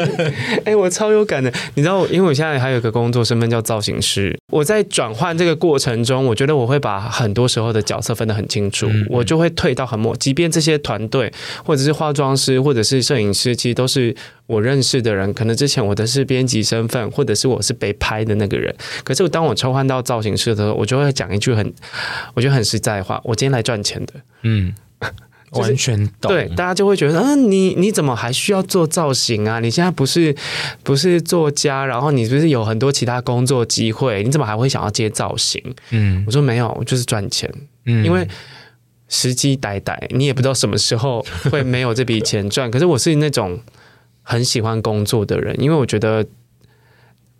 [0.64, 4.38] 哎、欸，我超有感的，你知道，因为我现在还有一个工作身份叫造型师。
[4.52, 10.14] 我在转换这个过程中，我觉得我会把很多时候的角色分得很清楚，嗯嗯，我就会退到很末。
[10.16, 11.32] 即便这些团队。
[11.64, 14.14] 或者是化妆师，或者是摄影师，其实都是
[14.46, 15.32] 我认识的人。
[15.34, 18.74] 可能之前我的是编辑身份，或者是我是被拍的那个人。
[19.04, 21.72] 可是我当我抽换到造型师的时候，我就会讲一句很，
[22.34, 24.14] 我觉得很实在的话：我今天来赚钱的。
[24.42, 24.74] 嗯，
[25.52, 26.32] 就是、完全懂。
[26.32, 29.60] 对，大家就会觉得，嗯、啊，你你怎么还需要做造型啊？
[29.60, 30.34] 你现在不是
[30.82, 35.62] 不是作家，然后你不是有很多其他工作机会，你怎么还会想要接造型？
[35.90, 37.52] 嗯，我说没有，我就是赚钱。
[37.86, 38.26] 嗯，因为。
[39.12, 42.70] 时机待待，你也不知道什么时候会没有这笔钱赚。
[42.70, 43.60] 可是我是那种
[44.22, 46.26] 很喜欢工作的人，因为我觉得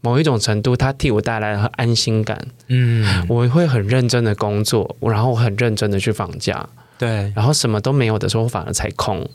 [0.03, 2.47] 某一种程度，它替我带来了安心感。
[2.69, 6.69] 嗯，我会很认真的工作，然后我很认真的去放假。
[6.99, 9.27] 对，然后什么都没有的时候，反而才空。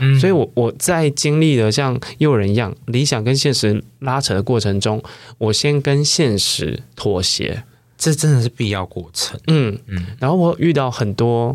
[0.00, 5.02] 嗯，所以我我在经历了像诱人一样理想跟现实拉扯的过程中，
[5.36, 7.64] 我先跟现实妥协，
[7.98, 9.38] 这真的是必要过程。
[9.48, 11.54] 嗯嗯，然后我遇到很多。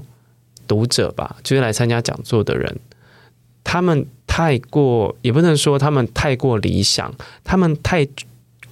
[0.67, 2.79] 读者吧，就是来参加讲座的人，
[3.63, 8.07] 他们太过，也不能说他们太过理想，他们太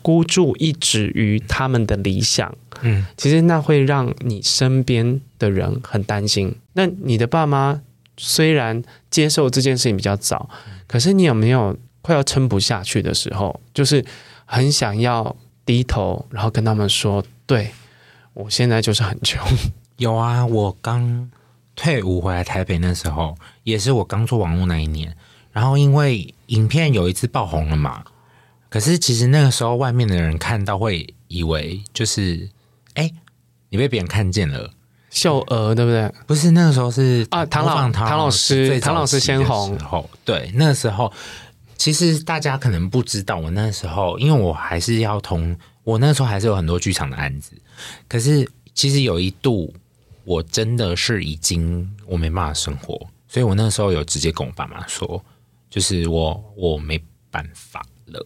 [0.02, 2.56] 孤注一掷于他们的理想。
[2.82, 6.54] 嗯，其实那会让你身边的人很担心。
[6.74, 7.82] 那你的爸妈
[8.18, 10.50] 虽然接受这件事情比较早，
[10.86, 14.06] 可是你有没有快要撑不下去的时候，就是
[14.46, 17.72] 很想要低头，然后跟他们说：“对，
[18.34, 19.42] 我现在就是很穷。”
[19.98, 21.32] 有啊，我刚。
[21.76, 25.16] 退伍回来台北那时候，也是我刚做网络那一年。
[25.52, 28.04] 然后因为影片有一次爆红了嘛，
[28.68, 32.50] 可是其实那个时候外面的人看到会以为就是，
[32.96, 33.10] 哎，
[33.70, 34.72] 你被别人看见了，
[35.10, 36.14] 秀娥对不对？
[36.28, 40.10] 不是那个时候是啊，唐老唐老师，唐老师先红。
[40.26, 41.12] 对，那个时候
[41.78, 47.52] 其实大家可能不知道，我那时候因为我还是要同我那时候还是有很多剧场的案子，
[48.10, 49.74] 可是其实有一度。
[50.26, 55.24] 我真的是已经我没办法生活，所以我那时候有直接跟我爸妈说，
[55.70, 58.26] 就是我我没办法了，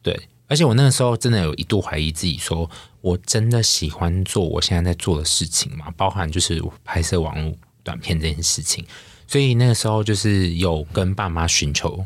[0.00, 5.90] 对，而且我那个时候真的有一度怀疑自己说，我真的喜欢做我现在在做的事情嘛？
[5.96, 7.52] 包含就是拍摄网络
[7.82, 8.84] 短片这件事情。
[9.26, 12.04] 所以那个时候就是有跟爸妈寻求。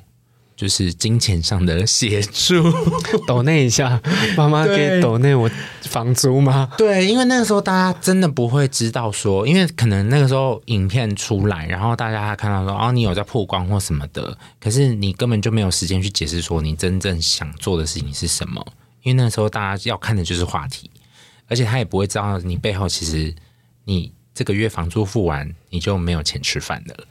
[0.57, 2.65] 就是金钱上的协助，
[3.29, 4.01] 抖内一下，
[4.37, 5.51] 妈妈给抖内我
[5.83, 6.73] 房租吗？
[6.79, 18.67] 对，因为那个时候大家真的不会知道说，因为可能那个时候影片出来，然后大家还看到说，哦，你有在曝光或什么的，可是你根本就没有时间去解释说你真正想做的事情是什么，
[19.03, 20.91] 因为那个时候大家要看的就是话题，
[21.49, 23.35] 而且他也不会知道你背后其实
[23.85, 27.05] 你这个月房租付完，你就没有钱吃饭的了。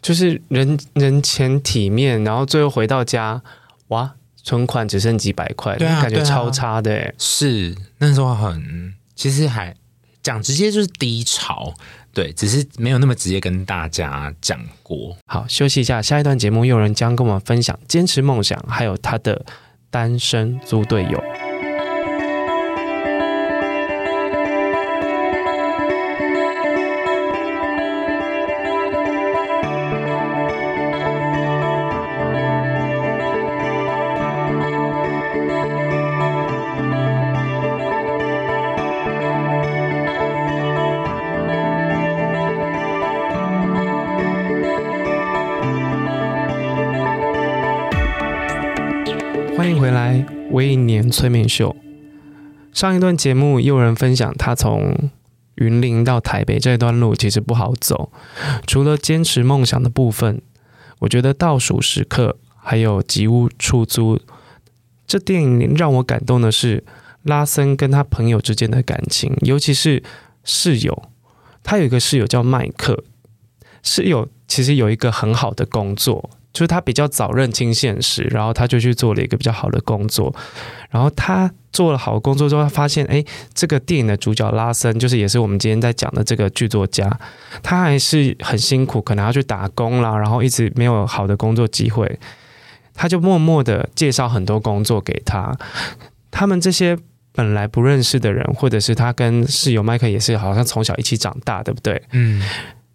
[0.00, 3.42] 就是人人前体面，然后最后回到家，
[3.88, 6.96] 哇，存款只剩几百块，对啊，感觉超差的。
[6.96, 9.74] 啊、是那时候很，其实还
[10.22, 11.74] 讲直接就是低潮，
[12.12, 15.16] 对，只是没有那么直接跟大家讲过。
[15.26, 19.44] 好，休息一下，下一段节目又有人将跟我们分享坚持梦想，还有他的
[19.90, 21.47] 单身租队友。
[51.10, 51.74] 催眠秀，
[52.72, 55.10] 上一段节目又有人分享，他从
[55.56, 58.12] 云林到台北这段路其实不好走，
[58.66, 60.40] 除了坚持梦想的部分，
[61.00, 64.20] 我觉得倒数时刻还有吉屋出租。
[65.06, 66.84] 这电影让我感动的是
[67.22, 70.02] 拉森跟他朋友之间的感情，尤其是
[70.44, 71.10] 室友，
[71.62, 73.04] 他有一个室友叫麦克，
[73.82, 76.30] 室友其实有一个很好的工作。
[76.52, 80.34] 就是他比较早认清现实，然后他就去做了一个比较好的工作。
[80.90, 87.08] 然后他做了好工作之后，他发现，哎，这个电影的主角拉森，就是也是我们今天在讲的这个剧作家，
[87.62, 92.18] 他还是很辛苦，可能要去打工啦，然后一直没有好的工作机会。
[92.94, 95.56] 他就默默的介绍很多工作给他。
[96.30, 96.98] 他们这些
[97.32, 102.02] 本来不认识的人，或者是他跟室友麦克也是好像从小一起长大，对不对？
[102.12, 102.42] 嗯。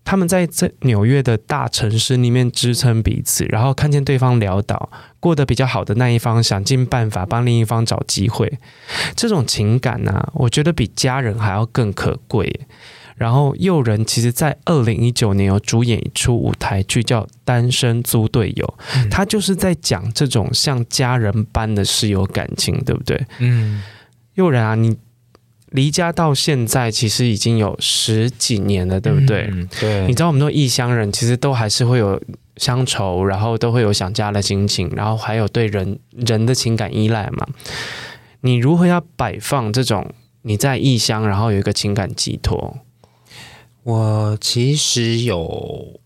[0.06, 4.90] 他们在这纽约的大城市里面支撑彼此，然后看见对方潦倒，
[5.20, 8.60] 过得比较好的那一方想尽办法帮另一方找机会，
[9.16, 12.62] 这种情感呢、啊，我觉得比家人还要更可贵。
[13.16, 18.74] 然后诱人其实在二零一九年有主演一出舞台剧叫《单身租队友》，
[19.10, 23.26] 他就是在讲这种像家人般的室友感情，对不对？
[23.40, 23.82] 嗯，
[24.34, 24.98] 诱人啊，你。
[25.74, 29.50] 离家到现在其实已经有十几年了，对不对？
[29.52, 30.08] 嗯、对。
[30.08, 32.22] 你知道我们说异乡人其实都还是会有
[32.58, 37.48] 乡愁，然后都会有想家的心情，然后还有对人人的情感依赖嘛。
[38.42, 42.78] 你如何要摆放这种你在异乡，然后有一个情感寄托？
[43.84, 46.00] 我其实有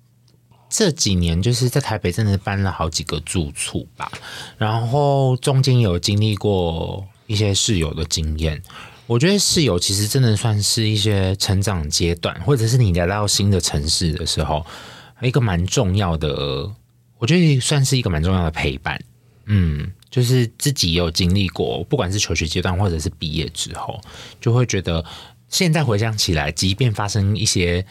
[0.70, 4.12] 这几年就是在台北，真的搬了好几个住处吧，
[4.58, 8.62] 然后中间有经历过一些室友的经验。
[9.06, 14.66] 我觉得室友其实真的算是一些成长阶段，或者是你来到新的城市的时候，
[15.22, 16.70] 一个蛮重要的，
[17.18, 19.02] 我觉得算是一个蛮重要的陪伴。
[19.46, 24.02] 嗯，就是自己有经历过，不管是求学阶段或者是毕业之后，
[24.42, 25.06] 就会觉得
[25.48, 27.86] 现在回想起来，即便发生一些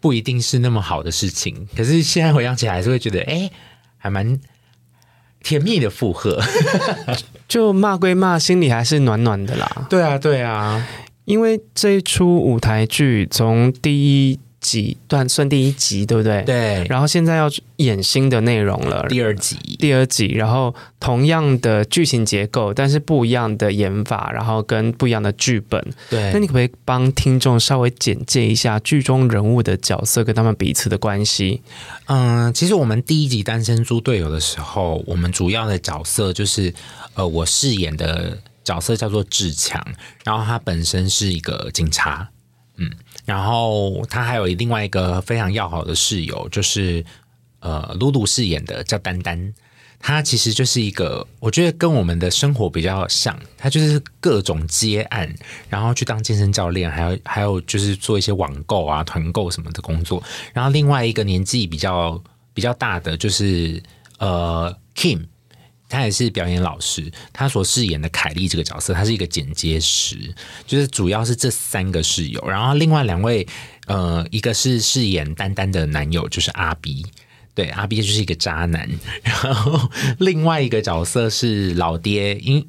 [0.00, 3.50] 不一定是那么好的事情，可是现在回想起来还是会觉得，哎，
[3.98, 4.40] 还蛮。
[5.46, 6.42] 甜蜜的附和，
[7.46, 9.86] 就骂归骂，心里还是暖暖的啦。
[9.88, 10.84] 对啊，对啊，
[11.24, 13.94] 因为这一出舞台剧从第
[14.28, 14.40] 一。
[14.66, 16.42] 几段算第一集对不对？
[16.42, 16.84] 对。
[16.88, 20.26] 然后现在要演新的内容了，第二集，第二集。
[20.26, 25.80] 然后同样的剧情结构，但是不一样的演法，然后跟不一样的剧本。
[26.10, 26.32] 对。
[26.32, 31.62] 那你可不可以帮听众稍微简介一下剧中人物的角色跟他们彼此的关系？
[32.06, 36.74] 嗯，其实我们第一集《单身猪队友》的时候，我们主要的角色就是
[37.14, 39.80] 呃，我饰演的角色叫做志强，
[40.24, 42.28] 然后他本身是一个警察。
[42.78, 42.90] 嗯，
[43.26, 47.04] 然后他还有另外一个非常要好的室友，就是
[47.60, 49.52] 呃，露露饰演的叫丹丹。
[49.98, 53.36] 他其实就是一个，我觉得跟我们的生活比较像。
[53.58, 55.34] 他就是各种接案，
[55.68, 60.22] 然后去当健身教练，还有还有就是做一些网购啊、团购什么的工作。
[60.52, 62.22] 然后另外一个年纪比较
[62.54, 63.82] 比较大的就是
[64.18, 65.26] 呃，Kim。
[65.88, 70.34] 他也是表演老师，他所饰演的凯莉这个角色，他是一个剪接师，
[70.66, 73.46] 就是主要是这三个室友，然后另外两位，
[73.86, 77.06] 呃，一个是饰演丹丹的男友，就是阿 B，
[77.54, 78.88] 对，阿 B 就是一个渣男。
[79.22, 82.66] 然后另外一个角色是老爹，因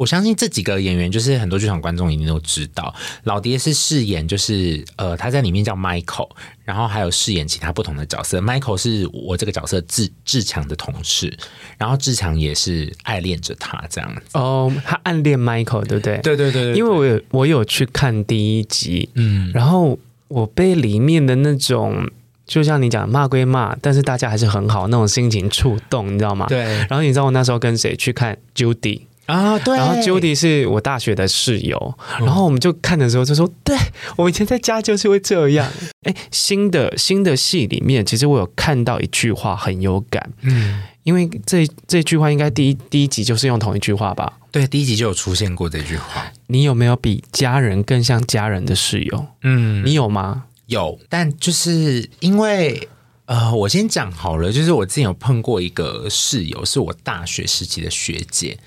[0.00, 2.94] 我相信这几个演员就是很多剧场观众一定都知道，
[3.24, 6.30] 老爹是饰演就是呃他在里面叫 Michael，
[6.64, 8.40] 然后还有饰演其他不同的角色。
[8.40, 11.36] Michael 是我这个角色志志强的同事，
[11.76, 14.38] 然后志强也是爱恋着他这样子。
[14.38, 16.18] 哦，他暗恋 Michael 对不对？
[16.22, 19.98] 对对对，对，对，因为我有我有去看第一集，嗯，然后
[20.28, 22.08] 我被里面的那种。
[22.46, 26.46] 就像你讲骂归骂，但是大家还是很好那种心情触动，你知道吗？
[26.48, 26.64] 对。
[26.88, 29.58] 然后你知道我那时候跟谁去看 Judy 啊？
[29.58, 29.76] 对。
[29.76, 33.76] 然后 Judy 是我大学的室友，然后我们就看的时候就说：“嗯、对，
[34.16, 35.70] 我以前在家就是会这样。
[36.02, 44.32] ”哎，新的新的戏里面，其实我有看到一句话很有感，嗯，因为这这句话应该第一第一集就是用同一句话吧？
[44.50, 46.32] 对，第一集就有出现过这句话。
[46.46, 49.26] 你有没有比家人更像家人的室友？
[49.42, 50.44] 嗯，你有吗？
[50.66, 52.88] 有，但就是因为
[53.26, 58.58] 呃，我先讲好了，就是我之前有碰过一个室友，是我大学时期的学姐。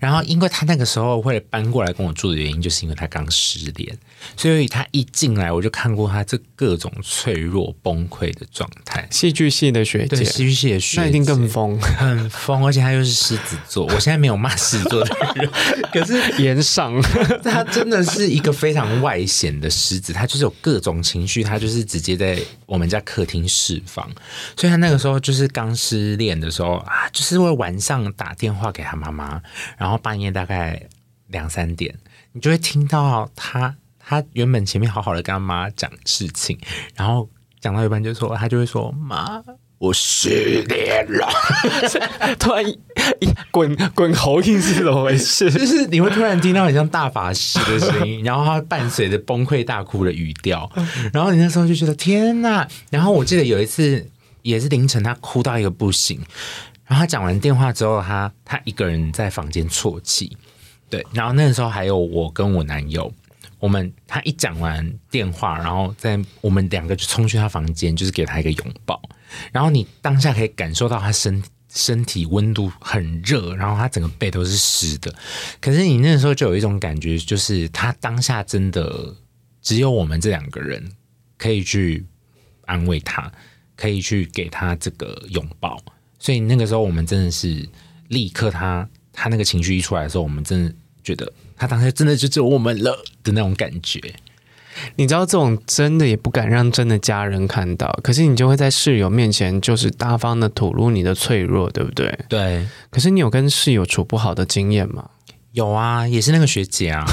[0.00, 3.98] 然后，因为他那个时候会搬过来跟我住的原因，就是因为他刚失恋，
[4.36, 9.06] 所以他一进来我就看过他这各种脆弱崩溃的状态。
[9.10, 13.86] 戏剧系的学姐，戏剧系的学姐，那一定更疯，很疯，而且他又是狮子座。
[13.94, 15.50] 我现在没有骂狮子座的人，
[15.92, 17.00] 可是炎上，
[17.42, 24.08] 他真的是一个非常外显的狮子，他就是有各种情绪，他就是直接在我们家客厅释放。
[24.56, 29.40] 所以他那个时候就是刚失恋的时候啊，就是会晚上打电话给他妈妈。
[29.76, 30.82] 然后半夜大概
[31.28, 31.94] 两三点，
[32.32, 33.76] 你就会听到他，
[34.08, 36.56] 他原本前面好好的跟他妈讲事情，
[36.94, 37.28] 然后
[37.60, 39.42] 讲到一半就说，他就会说：“妈，
[39.78, 41.28] 我失恋了。
[42.38, 42.64] ”突然
[43.50, 45.50] 滚滚喉音是怎么回事？
[45.50, 50.70] 就是你会突然听到很像大法师的声音，然后他伴随着崩溃大哭的语调，
[51.12, 52.68] 然后你那时候就觉得天哪！
[52.90, 54.08] 然后我记得有一次
[54.42, 56.20] 也是凌晨，他哭到一个不行。
[56.86, 60.36] 然后他讲完电话之后，他他一个人在房间啜泣，
[60.88, 61.04] 对。
[61.12, 63.12] 然后那个时候还有我跟我男友，
[63.58, 69.00] 我们他一讲完电话，然后在我们两个就冲去他房间，就是给他一个拥抱。
[69.52, 75.14] 然后你当下可以感受到他身身体温度很热，然后他整个背都是湿的。
[75.60, 79.14] 可是你那时候就有一种感觉，就是他当下真的
[79.60, 80.92] 只有我们这两个人
[81.36, 82.06] 可以去
[82.66, 83.30] 安慰他，
[83.74, 85.82] 可以去给他这个拥抱。
[86.18, 87.68] 所以那个时候，我们真的是
[88.08, 94.00] 立刻，他他那个情绪一出来的时候，我们真的觉得他当时真的就只有我们了的那种感觉。
[94.96, 102.18] 你知道，这种真的也不敢让真的家人看到，可是你就会在室友面前就是大方的吐露你的脆弱，对不对？
[102.28, 102.66] 对。
[102.90, 105.08] 可是你有跟室友处不好的经验吗？
[105.52, 107.06] 有啊，也是那个学姐啊。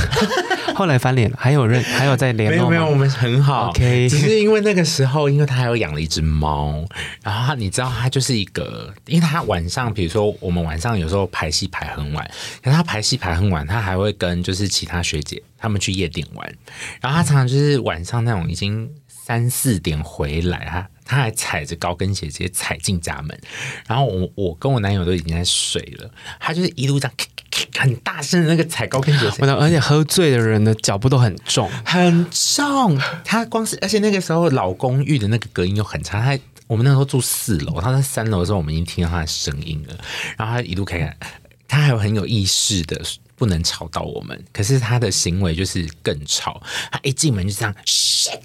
[0.76, 2.70] 后来翻脸了，还有人还有在联络吗？
[2.70, 3.70] 没有没有，我们很好。
[3.70, 6.84] OK，只是因为那个时候，因为他还有养了一只猫，
[7.24, 12.30] 然后你知道，他就是一个，因为他晚上，比如说我们晚上有时候排戏排很晚，
[12.62, 16.56] 可是他排戏排很晚，他还会跟就是其他学姐他们去夜店玩，
[17.02, 23.40] 然后他常常就是晚上那种已经三四点回来，他他还踩着高跟鞋直接踩进家门，
[23.88, 26.10] 然后我我跟我男友都已经在睡了，
[26.40, 27.14] 他就是一路这样。
[27.78, 33.00] 很大声的那个踩高跟鞋，而且喝醉的人的脚步都很重，很重。
[33.24, 36.22] 他光是，而且那个时候老公寓的那个隔音又很差。
[36.22, 39.96] 他我们那时候住四楼，他在三楼的时候，我们已经听到他的声音了。
[40.38, 41.18] 然后他一路开开，
[41.68, 43.00] 他还有很有意识的
[43.36, 46.62] 不能吵到我们，可是他的行为就是更吵。
[46.92, 48.40] 他一进门就这样，shit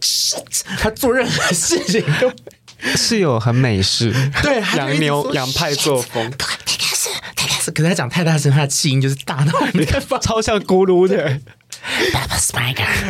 [0.00, 2.32] shit，他做任何事情都
[2.96, 4.12] 是有很美式，
[4.42, 6.30] 对，洋牛洋派作风。
[7.70, 11.40] 可是他讲太大声，他的气音就是大到没办法，超像咕噜的。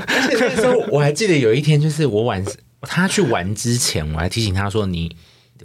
[0.06, 2.44] 而且那时候我还记得有一天，就是我晚
[2.82, 5.16] 他去玩之前，我还提醒他说：“你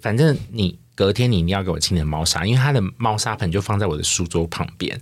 [0.02, 5.00] 反正你。”隔天你一定要给我清点猫砂，因为他的猫砂盆就放在我的书桌旁边，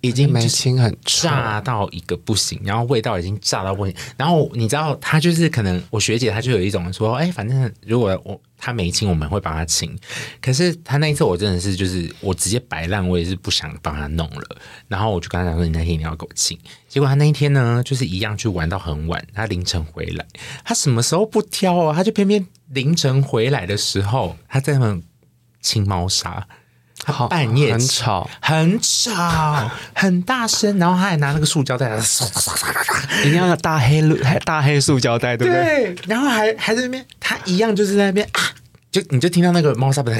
[0.00, 3.92] 已经没清很炸到一个不行，然后味道已经炸到不行。
[4.16, 9.98] 然后你知道，他就是可能我学姐她就有一种说，哎，反正如果我他没清，我们会帮他清。
[10.40, 14.56] 可是他那一次我真的是就是我直接摆烂，我也是不想帮他弄了。
[14.86, 16.56] 然后我就跟他讲说，你那天一定要给我清。
[16.88, 20.24] 结果他那一天呢，就是一样去玩到很晚，他凌晨回来，
[20.64, 21.92] 他什么时候不挑啊？
[21.92, 25.00] 他就偏偏凌晨回来的时候，他在那。
[25.62, 26.46] 清猫砂，
[27.04, 31.98] 他半夜很吵，很吵， 很大声，然后他还拿那个塑胶袋，
[33.24, 34.02] 一定要大黑
[34.44, 35.94] 大黑塑胶袋，对不对？
[35.94, 38.40] 对，然后还还在那边，他一样就是在那边啊，
[38.90, 40.14] 就你就听到那个猫砂盆，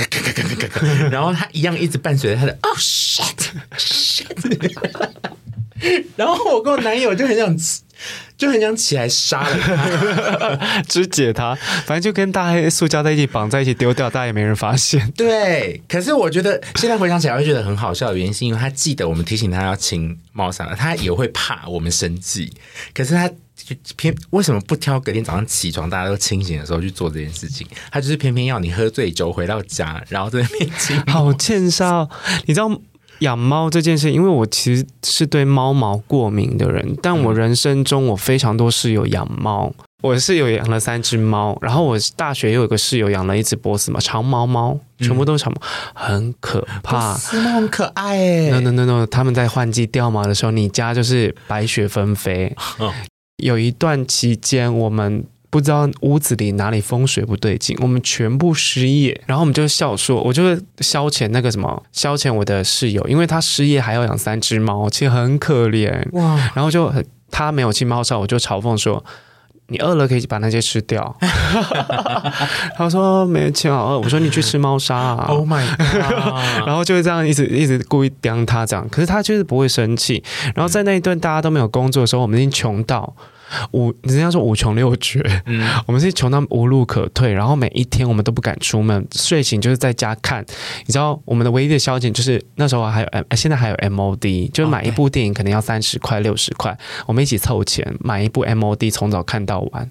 [1.10, 4.26] 然后他一样一直伴随着他的 oh shit shit，
[6.16, 7.56] 然后我跟我男友就很想。
[8.42, 11.54] 就很想起来杀了他， 肢解他，
[11.86, 15.08] 反正就跟大黑塑胶在一起绑在一起丢掉，大家也没人发现。
[15.16, 22.52] 对，可是我觉得现在回想起来会觉得很好笑的原因，是因为他记得我们提醒他要清猫砂了，他也会怕我们生气，
[22.92, 27.64] 可是他就偏为什么不挑隔天早上起床大家都清醒的时候去做这件事情？
[27.92, 31.00] 他就是偏偏要你喝醉酒回到家，然后在那边清。
[31.06, 32.08] 好欠杀，
[32.46, 32.68] 你知道？
[33.22, 45.62] 养猫这件事，因为我其实是对猫毛过敏的人，但我人生中我非常多室友养猫，我室友养了三只猫，然后我大学又有一个室友养了一只波斯猫，长毛猫，全部都是长毛，
[45.94, 47.12] 很可怕。
[47.12, 52.54] 波斯猫很可爱哎，no no no no，他们在换季掉毛的时候，你家就是白雪纷飞。
[53.42, 55.24] 有一段期间，我们。
[55.52, 66.36] 不知道屋子里哪里风水不对劲，我们全部失业，然后我们就笑说，我就消遣那个什么，消遣我的室友，因为他失业还要养三只猫，其实很可怜哇。
[66.54, 69.04] 然后就很他没有清猫砂，我就嘲讽说，
[69.66, 71.14] 你饿了可以把那些吃掉。
[72.74, 75.26] 他说没钱好饿，我说你去吃猫砂啊。
[75.28, 76.66] Oh my god！
[76.66, 80.24] 然后就会这样一直一直故意刁他这样，可是他就是不会生气。
[80.54, 83.14] 然后在那一段大家都没有工作的时候，我们已经穷到。
[83.72, 90.44] 五，人家说五穷六绝，嗯， 我们是穷到无路可退，然后每一天我们都不敢出门，睡醒就是在家看。
[90.86, 96.76] 你知道我们的唯一的消遣就是那时候还有 M，现在还有 MOD，就买一部电影可能要三十块六十块，
[97.06, 99.90] 我们一起凑钱买一部 MOD，从早看到晚，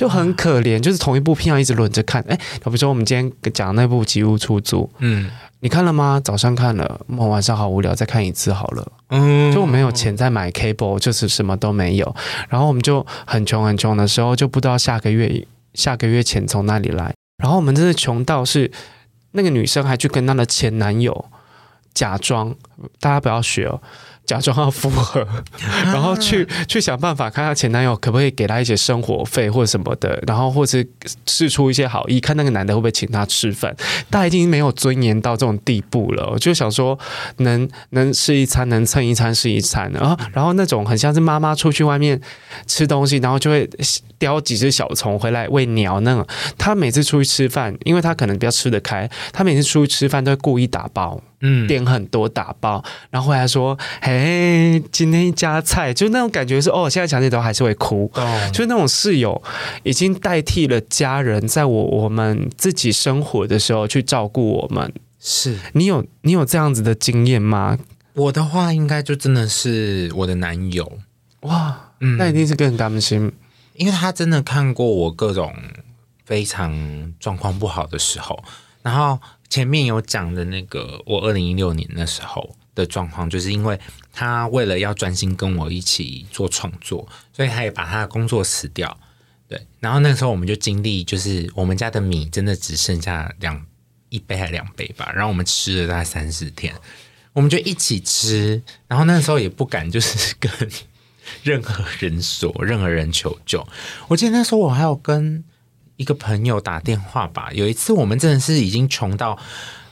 [0.00, 2.22] 就很可怜，就是同一部片要一直轮着看。
[2.26, 5.30] 哎，比如说我们今天讲那部《吉屋出租》，嗯。
[5.60, 6.18] 你看了吗？
[6.24, 8.92] 早上看了，我晚上好无聊，再看一次好了。
[9.10, 12.16] 嗯，就我没有钱再买 cable，就是什么都没有。
[12.48, 17.12] 然后我们就很穷很穷的时候，就不知道下个月下个月钱从哪里来。
[17.36, 18.72] 然后我们真的穷到是
[19.32, 21.26] 那个女生还去跟她的前男友
[21.92, 22.54] 假装，
[22.98, 23.82] 大家不要学哦。
[24.26, 25.26] 假装要复合，
[25.84, 30.88] 然后去去想办法看她前男友可不可以给她一些生活费或者什么的，然后或是
[31.26, 33.74] 试出一些好意，看那个男的会不会请她吃饭。
[34.08, 36.96] 她已经没有尊严到这种地步了，我就想说
[37.38, 39.90] 能能吃一餐，能蹭一餐是一餐。
[39.92, 42.20] 然后然后那种很像是妈妈出去外面
[42.66, 43.68] 吃东西，然后就会
[44.18, 46.24] 叼几只小虫回来喂鸟那种。
[46.56, 51.20] 她每次出去吃饭，因为她可能比较吃得开，她每次出去吃饭都会故意打包。
[51.42, 58.10] 嗯，点很多打包，然后回来说：“嘿，今天一家菜，就那种感觉是哦，现在想起都还是会哭。
[58.14, 59.42] 哦，就那种室友
[59.82, 64.92] 已经代替了家人，在我我们自己生活的时候去照顾我们。
[65.18, 67.78] 是你有你有这样子的经验吗？
[68.12, 70.98] 我的话，应该就真的是我的男友
[71.40, 73.32] 哇，嗯，那一定是更担心，
[73.74, 75.54] 因为他真的看过我各种
[76.26, 78.42] 非常状况不好的时候，
[78.82, 79.18] 然后。
[79.50, 83.78] 前面有讲的那个，我二零一六年那时候的状况，就是因为
[84.12, 88.96] 他为了要专心跟我一起做创作，所以他也把他的工作辞掉。
[89.48, 93.66] 对，然后那时候我们就经历，就是我们家的米真的只剩下两
[94.08, 96.72] 一杯还两杯吧，然后我们吃了大概三四天，
[97.32, 100.50] 我们就一起吃，然后那时候也不敢就是跟
[101.42, 103.66] 任何人说，任何人求救。
[104.06, 105.42] 我记得那时候我还有跟。
[106.00, 109.38] 一个朋友打电话吧，有一次我们真的是已经穷到，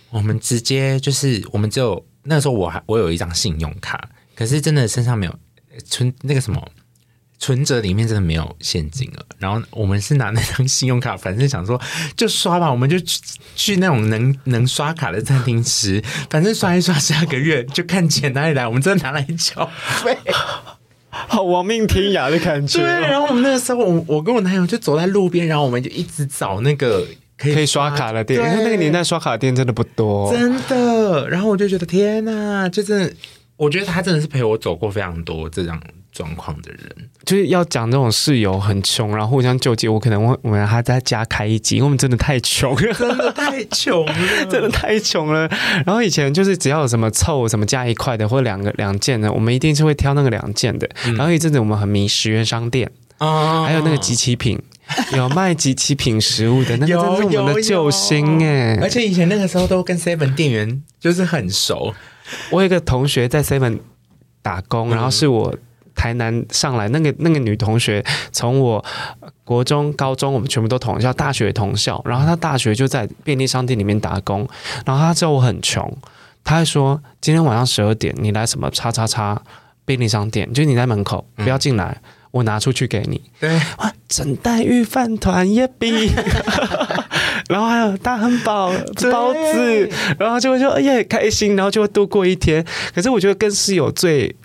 [0.08, 5.38] 我们直接就是我们只有那时候我还我有一张信用卡，可是真的身上没有
[5.84, 6.66] 存那个什么
[7.38, 9.26] 存折里面真的没有现金了。
[9.36, 11.78] 然后我们是拿那张信用卡，反正想说
[12.16, 13.20] 就刷吧，我们就去
[13.54, 19.70] 去那种能能刷卡的餐厅吃，反正刷一刷，下个月就看钱哪里来，我们真的拿来缴
[20.02, 20.16] 费。
[21.10, 22.78] 好亡命天涯的感觉。
[22.80, 27.06] 对，然后我们那个时候，我我跟我男友就走在路边，然后我们就一直找那个
[27.36, 31.28] 可以可以刷卡的店，因为那个年代刷卡的店真的不多，真的。
[31.28, 33.12] 然后我就觉得天哪，就真的，
[33.56, 35.80] 我觉得他真的是陪我走过非常多这样
[36.10, 39.86] 状况的人，就是要讲那种室友很穷，然后互相救济。
[39.86, 44.14] 我可能我我们还在家开一集，因为我们真的太穷，真的太穷了，
[44.50, 45.48] 真的太穷了。
[45.86, 50.88] 然后以前就是只要有什么凑什么加一块的，或两个两件的，我们一定是会挑那个两件的。
[51.04, 54.60] 嗯、然后一阵子我们很迷十元商店啊，还有那个集齐品，
[55.14, 58.78] 有卖集齐品食物的，那个真是我们的救星哎！
[58.80, 61.94] 而且以前那个时候都跟 seven 店员就是很熟。
[62.50, 63.78] 我有一个同学在 seven
[64.42, 65.54] 打工，然后是我。
[65.98, 68.82] 台南上来那个那个女同学，从我
[69.42, 72.00] 国中、高中我们全部都同校，大学同校。
[72.06, 74.48] 然后她大学就在便利商店里面打工。
[74.86, 75.92] 然后她知道我很穷，
[76.44, 79.42] 她还说今天晚上十二点你来什么叉叉叉
[79.84, 83.20] 便利商店，就是你在门口不要进来，嗯、我拿出去给你。
[83.40, 86.12] 对，哇，整袋玉饭团也比，
[87.50, 88.70] 然后还有大汉堡
[89.10, 92.64] 包子，然后就会说哎呀开心，然后就会度过一天。
[92.94, 94.36] 可是我觉得跟室友最。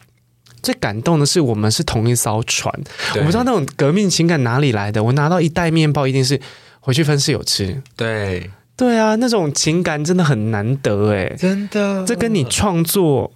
[0.63, 2.73] 最感动的是我们是同一艘船，
[3.15, 5.03] 我不知道那种革命情感哪里来的。
[5.03, 6.39] 我拿到一袋面包，一定是
[6.79, 7.79] 回去分室友吃。
[7.95, 13.29] 对对啊，那种情感真的很难得哎，真的，这跟你创作《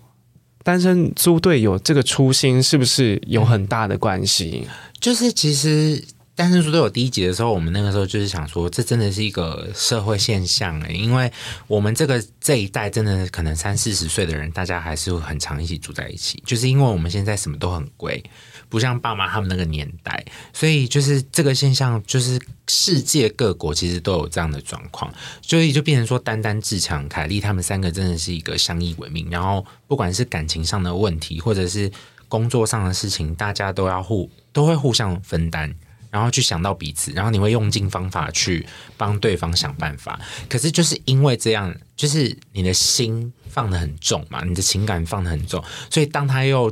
[0.64, 4.68] 单身租队友》这个初心是不是有很大的关系？
[5.00, 6.04] 就是其实。
[6.38, 11.32] 单身租队友第一集的时候，我们那个时候就是想说，这真的是一个社会现象诶，因为
[11.66, 18.24] 我们这个这一代真的可能三四十岁的人，大家还是会很常一起住在一起，就是因为我们现在什么都很贵，
[18.70, 20.24] 不像爸妈他们那个年代，
[20.54, 25.12] 所以就是这个现象，就是世界各国其实都有这样的状况，
[25.42, 31.92] 所以就变成说，丹丹、志强、凯丽他们三个真的是一个相依为命，然后不管是感情上的问题，或者是
[32.28, 35.74] 工作上的事情，大家都要互都会互相分担。
[36.10, 40.20] 然后去想到彼此，然后你会用尽方法去帮对方想办法。
[40.50, 46.72] 可是就是因为这样，就是你的心放的很重嘛，你的情感放的很重，所以当他又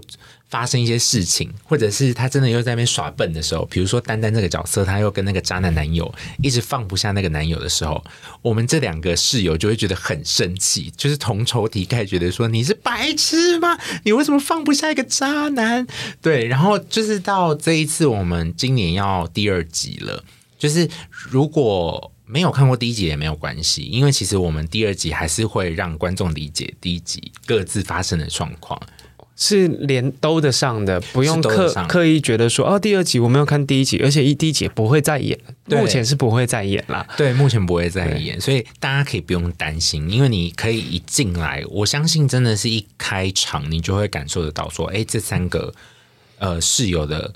[0.56, 6.10] 发生一些事情，或者是他真的又在那边耍笨的时候，比如说丹丹这个角色，他又跟那个渣男男友
[6.42, 8.02] 一直放不下那个男友的时候，
[8.42, 13.78] 我们这两个室友就会觉得很生气，就是同仇敌忾，觉得说你是白痴吗？
[14.06, 15.86] 你为什么放不下一个渣男？
[16.22, 20.24] 对，然后就是到这一次，我们今年要第二集了，
[20.58, 28.82] 就是如果没有看过第一集也没有关系，因为其实我们第二集还是会让观众理解第一集各自发生的状况。
[29.36, 37.06] 是连兜得上的，不用刻刻意觉得说哦，第二集我没有看第一集，而且一第一集不会再演，目前是不会再演啦。
[37.18, 45.74] 对，目前不会再演，所以大家可以不用担心，因为你可以一进来，我相信真的是一开场你就会感受得到说，哎，这三个
[46.40, 47.34] 呃室友的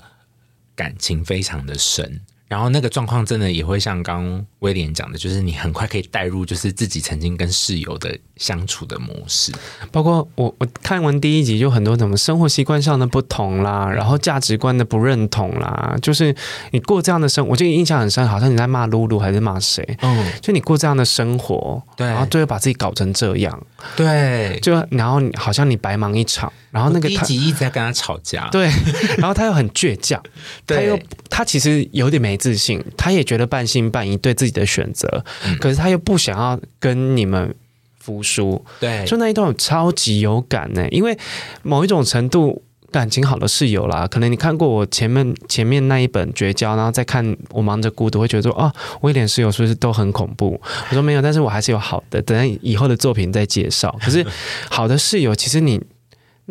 [0.74, 2.20] 感情非常的深。
[2.50, 9.52] 然后那个状况真的也会像刚刚威廉讲的，就是你很快可以带入，就是自己曾经跟室友的相处的模式。
[9.92, 16.34] 包括我我看完第一集，就很多什么生活习惯上的不同啦，然后价值观的不认同啦，就是
[16.72, 19.86] 你过这样的生活，我就印象很深，好像你在骂露露还是骂谁？
[20.02, 26.52] 嗯，就你过这样的生活，对，然后最后把自己搞成这样，对，就然后好像你白忙一场。
[26.70, 28.70] 然后那个第一集一直在跟他吵架，对，
[29.18, 30.22] 然后他又很倔强，
[30.64, 30.96] 他又
[31.28, 37.52] 他其实有点没自信，他也觉得半信半疑对自己的选择，嗯、可是他又不想要跟你们
[37.98, 41.18] 服输，对，就那一段超级有感呢，因为
[41.62, 42.62] 某一种程度
[42.92, 50.60] 感情好的室友啦，可能你看过我前面前面那一本绝交，然后再看我忙着孤独，会觉得说啊，威廉室友是不是都很恐怖？
[50.90, 53.98] 我说没有，但是我还是有好的，等下以后的作品再介绍。
[54.00, 54.24] 可是
[54.70, 55.80] 好的室友，其实你。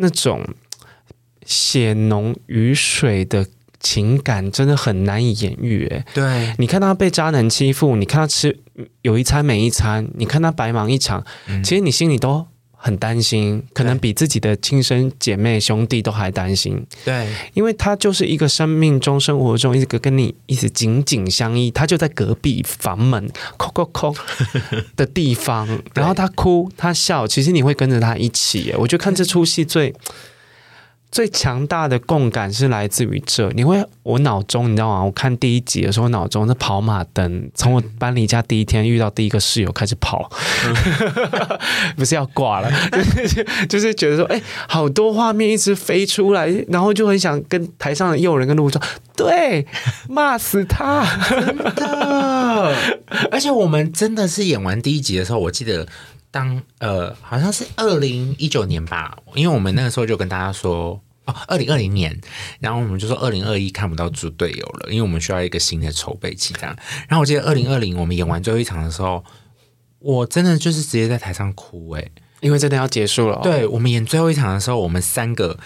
[0.00, 0.42] 那种
[1.46, 3.46] 血浓于水的
[3.78, 8.58] 情感真的很难以言喻，哎，对，你看他被渣男欺负，你看他吃
[9.02, 12.46] 有一餐没一餐，你看他白忙一场，嗯、其实你心里都
[12.82, 23.28] 很担心，可能比自己的亲生姐妹兄弟都还担心，对，因为他就是一个生命中、生活中一个跟你一直紧紧相依，他就在隔壁房门，
[23.58, 24.16] 叩叩叩
[24.96, 29.94] 的地方， 然后他哭他笑，其实你会跟着他一起，我就看这出戏最。
[31.10, 35.04] 最强大的共感是来自于这，你会我脑中你知道吗？
[35.04, 40.30] 我看第一集的时候，我脑中是跑马灯，从我搬离家第一天遇到第一个室友开始跑，
[41.98, 48.80] 不是要挂了，就是就是觉得说，哎、欸，好多画面一直飞出来，然后就很想跟台上的诱人跟露露说，
[49.16, 49.66] 对，
[50.08, 52.74] 骂死他，真的。
[53.32, 55.86] 而且我们真的是演完第一集的时候，我记得。
[56.30, 62.18] 当呃，好像是二零一九年吧，因为我们那个时候就跟大家说哦，二零二零年，
[62.60, 66.76] 然后我们就说二零二一看不到猪队友了，因为我们需要一个新的筹备期这样。
[67.08, 69.24] 然后我记得二零二零我们演完最后一场的时候，
[69.98, 73.40] 我真的就是直接在台上哭诶，因为真的要结束了哦。
[73.42, 75.58] 对，我们演最后一场的时候，我们三个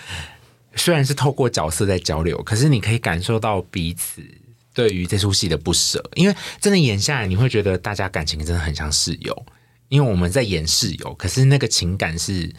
[0.76, 4.22] 虽然是透过角色在交流，可是你可以感受到彼此
[4.72, 9.46] 对于这出戏的不舍，因为真的演下来，你会觉得大家感情真的很像室友。
[9.88, 12.52] 因为我们在演室友，可是那个情感是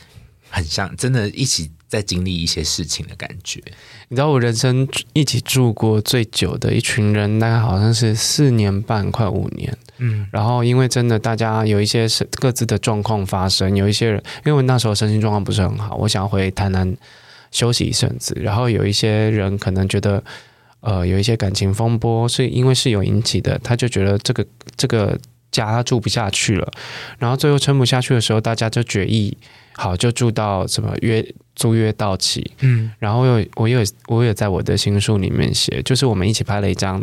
[0.49, 3.61] 很像，真的一起在经历一些事情的感觉。
[4.07, 9.76] 你知道，我人生一起住过最久的一群人，大概好像是四年半，快五年。
[9.97, 16.95] 嗯，然后因为真的大家有一些是各自的状况发生，有一些人因为我那时候身心状况不是很好，我想回台南
[17.51, 18.38] 休息一阵子。
[18.39, 20.23] 然后有一些人可能觉得，
[20.82, 24.45] 呃，有一些感情风波是因为室友引起的，他就觉得这个
[24.78, 25.19] 这个。
[25.64, 26.72] 家他住不下去了，
[27.18, 29.38] 然后最后撑不下去的时候，大家就决议
[29.74, 31.26] 好，就住到什么约
[31.56, 32.51] 租约到期。
[32.60, 37.01] 嗯，然后又我有我有在我的新书里面写，就是我们一起拍了一张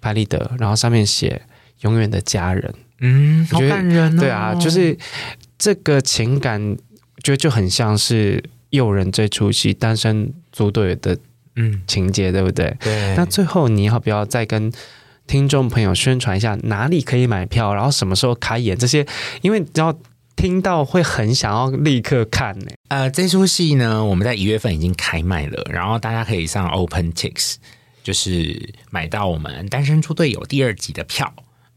[0.00, 1.42] 拍立得，然后上面写
[1.82, 2.74] 永远的家人。
[3.00, 4.20] 嗯，好感人哦。
[4.20, 4.96] 对啊，就是
[5.58, 6.76] 这个情感，
[7.22, 11.18] 觉得就很像是诱人这出戏《单身组队》的
[11.56, 12.74] 嗯情节，对不对？
[12.80, 13.14] 对。
[13.16, 14.72] 那最后你要不要再跟
[15.26, 19.06] 听众朋友宣传一下哪里可以买票，然后什么时候开演这些？
[19.42, 19.98] 因为你知道
[20.36, 22.66] 听到会很想要立刻看呢。
[22.88, 27.56] 呃，这出戏呢，我们在一月份已经开卖了，然后大家可以上 OpenTix，
[28.02, 31.32] 就是买到我们《单身租队友》第二集的票。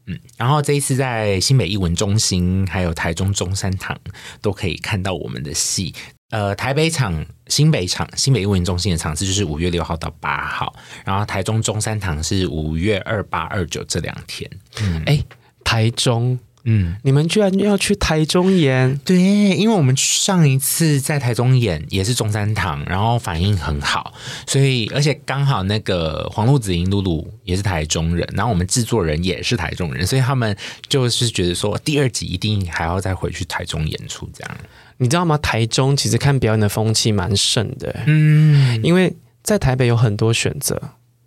[0.05, 3.97] 嗯，然后这一次在新北艺文中心，还有台中中山堂
[4.41, 5.93] 都可以看到我们的戏。
[6.29, 10.73] 呃，台北场、新北场、新北艺文中心的场次就是五月六号到八号，
[11.05, 14.49] 然后台中中山堂是五月二八、二九这两天。
[14.81, 15.23] 嗯，哎，
[15.63, 16.37] 台中。
[16.65, 18.95] 嗯，你们居然要去台中演？
[19.05, 24.13] 对，因为我们上一次在台中演也是中山堂，然后反应很好，
[24.45, 30.55] 所以而且刚好那个黄路梓茵露露也是台中人，然后我们制作人也是台中人，所以他们
[30.89, 34.29] 就是觉得说第二集一定还要再回去台中演出。
[34.33, 34.57] 这样，
[35.01, 35.37] 你知道吗？
[35.37, 40.79] 台中其实看表演的风气蛮盛的，嗯，因为在台北有很多选择。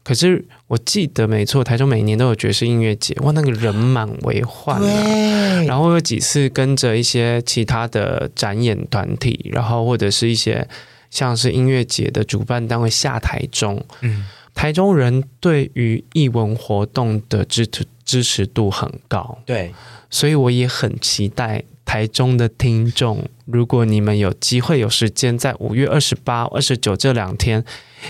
[0.04, 5.62] 可是我记得没错，台中每年都有爵士音乐节，哇，那个人满为患啊！
[5.62, 10.68] 然后有几次跟着一些其他的展演团体，然后或者是一些
[11.08, 19.72] 像是音乐节的主办单位下台中，嗯，台中人对于艺文活动的支持支持度很高，对，
[20.10, 21.62] 所以我也很期待。
[21.84, 27.64] 台中的听众，如果你们有机会有时间，在五月二十八、二十九这两天，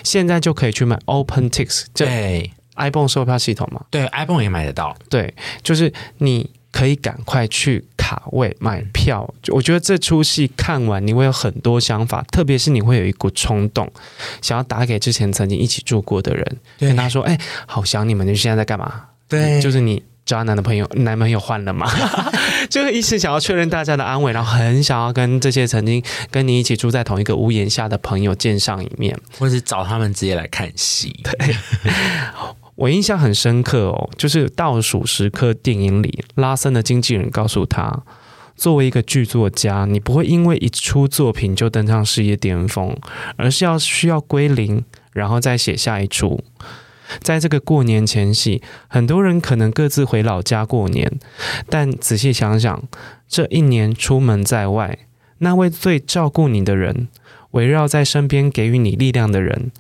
[0.05, 9.33] 现在就可以去买 OpenTix，对 iPhone 售票系统嘛，对，iPhone 也买得到，对，就是你可以赶快去卡位买票。
[9.49, 13.91] 我觉得这出戏看完你会有很多想法，特别是你会有一股冲动，
[14.41, 20.03] 想要打给之前曾经一起住过的人，跟他说：“哎，好想你们，你现在在干嘛？”对，就是你。
[20.25, 21.91] 渣男的朋友，男朋友换了吗？
[22.69, 31.15] 就是一直想要确认大家的安危，然后很想要跟这些曾经跟你一起住在同一个屋檐下的朋友见上一面，或是找他们直接来看戏。
[31.25, 31.57] 对，
[32.77, 38.03] 我印象很深刻哦，就是倒数时刻电影里，拉森的经纪人告诉他，
[38.57, 42.97] 作为一个剧作家，你不会因为一出作品就登上事业巅峰，
[43.37, 46.43] 而是要需要归零，然后再写下一出。
[47.21, 51.19] 在这个过年前夕，很多人可能各自回老家过年，
[51.69, 52.83] 但仔细想想，
[53.29, 54.99] 这一年出门在外，
[55.39, 57.09] 那位最照顾你的人，
[57.53, 59.71] 围绕在身边给予你力量的人，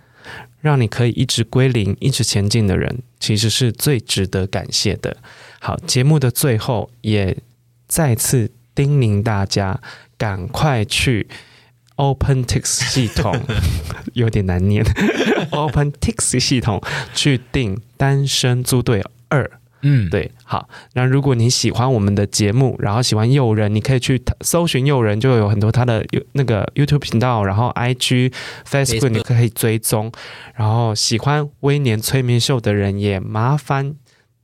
[0.61, 5.16] 让你可以一直归零、一直前进的人，其实是最值得感谢的。
[5.61, 7.37] 好，节目的最后也
[7.87, 9.80] 再次叮咛大家，
[10.16, 11.28] 赶快去。
[11.97, 13.38] OpenTix 系统
[14.14, 14.84] 有点难念
[15.51, 16.80] ，OpenTix 系统
[17.14, 19.45] 去订《单身租队二》。
[19.84, 20.68] 嗯，对，好。
[20.95, 28.32] 那如果你喜欢我们的节目，然后喜欢诱人，你可以去搜寻诱人，就有很多他的那个 YouTube 频道，然后 IG、
[28.64, 30.12] Facebook 你可以追踪。
[30.55, 33.97] 然后喜欢威廉催眠秀的人，也麻烦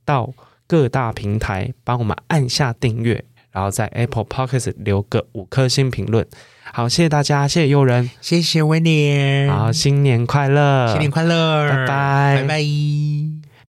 [0.03, 0.33] 到
[0.67, 6.27] 各大平台帮我们按下订阅，然后在 Apple Podcast 留个五颗星评论。
[6.71, 13.38] 好，谢谢大家，谢谢诱人，谢谢威廉，好，新年快乐，新年快乐，拜拜，拜拜。